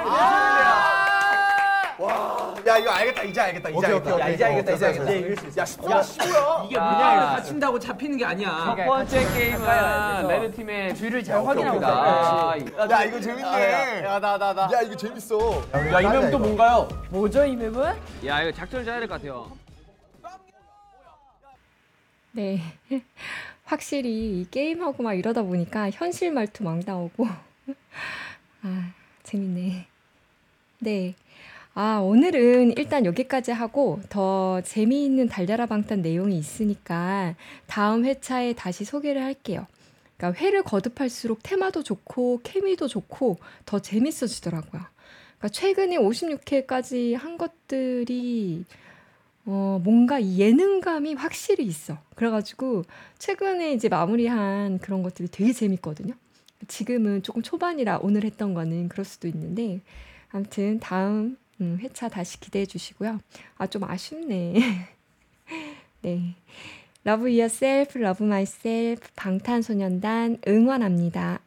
야 2.69 2.69
이거 2.80 2.90
알겠다 2.90 3.22
이제 3.22 3.40
알겠다 3.40 3.68
이제 3.68 3.76
오케이, 3.78 3.90
알겠다 3.92 4.14
오케이, 4.14 4.20
야 4.20 4.28
이제 4.34 4.44
알겠다 4.44 4.72
이제 4.72 4.86
알겠다. 4.86 5.10
이길 5.12 5.36
수 5.36 5.46
있어 5.48 5.60
야 5.60 5.64
10분 5.64 5.84
15야 6.00 6.64
이게 6.66 6.78
문양을 6.78 7.36
다친다고 7.36 7.78
잡히는 7.78 8.16
게 8.18 8.24
아니야. 8.24 8.50
첫 8.76 8.84
번째 8.86 9.32
게임은 9.38 10.28
레드 10.28 10.56
팀의 10.56 10.94
뒤를 10.94 11.22
잘 11.24 11.44
확인합니다. 11.46 11.88
아, 11.88 12.54
야 12.90 13.04
이거 13.04 13.20
재밌네 13.20 14.02
야 14.04 14.18
나 14.18 14.36
나 14.38 14.52
나. 14.52 14.68
야 14.72 14.80
이거 14.82 14.96
재밌어 14.96 15.62
야 15.92 16.00
이명 16.00 16.30
또 16.30 16.38
뭔가요? 16.38 16.88
뭐죠 17.10 17.44
이 17.44 17.54
맵은? 17.56 17.94
야 18.26 18.42
이거 18.42 18.52
작전을 18.52 18.84
짜야 18.84 18.98
될 19.00 19.08
것 19.08 19.14
같아요. 19.14 19.50
네. 22.32 22.60
확실히 23.64 24.40
이 24.40 24.50
게임하고 24.50 25.02
막 25.02 25.14
이러다 25.14 25.42
보니까 25.42 25.90
현실 25.90 26.32
말투 26.32 26.64
막 26.64 26.80
나오고. 26.84 27.26
아, 28.62 28.90
재밌네. 29.22 29.86
네. 30.80 31.14
아, 31.82 31.98
오늘은 32.00 32.76
일단 32.76 33.06
여기까지 33.06 33.52
하고 33.52 34.02
더 34.10 34.60
재미있는 34.60 35.28
달달아 35.28 35.64
방탄 35.64 36.02
내용이 36.02 36.36
있으니까 36.36 37.34
다음 37.66 38.04
회차에 38.04 38.52
다시 38.52 38.84
소개를 38.84 39.22
할게요. 39.22 39.66
그러니까 40.18 40.38
회를 40.38 40.62
거듭할수록 40.62 41.42
테마도 41.42 41.82
좋고 41.82 42.40
케미도 42.42 42.86
좋고 42.86 43.38
더 43.64 43.78
재밌어지더라고요. 43.78 44.82
그러니까 45.38 45.48
최근에 45.48 45.96
56회까지 45.96 47.16
한 47.16 47.38
것들이 47.38 48.66
어, 49.46 49.80
뭔가 49.82 50.18
이 50.18 50.38
예능감이 50.38 51.14
확실히 51.14 51.64
있어. 51.64 51.96
그래가지고 52.14 52.82
최근에 53.18 53.72
이제 53.72 53.88
마무리한 53.88 54.80
그런 54.80 55.02
것들이 55.02 55.28
되게 55.30 55.54
재밌거든요. 55.54 56.12
지금은 56.68 57.22
조금 57.22 57.40
초반이라 57.40 58.00
오늘 58.02 58.24
했던 58.24 58.52
거는 58.52 58.90
그럴 58.90 59.06
수도 59.06 59.28
있는데 59.28 59.80
아무튼 60.30 60.78
다음 60.78 61.38
음, 61.60 61.78
회차 61.80 62.08
다시 62.08 62.40
기대해 62.40 62.66
주시고요. 62.66 63.20
아, 63.58 63.66
좀 63.66 63.84
아쉽네. 63.84 64.54
네. 66.02 66.34
Love 67.06 67.30
yourself, 67.30 67.98
love 67.98 68.24
myself, 68.26 69.08
방탄소년단 69.16 70.38
응원합니다. 70.46 71.40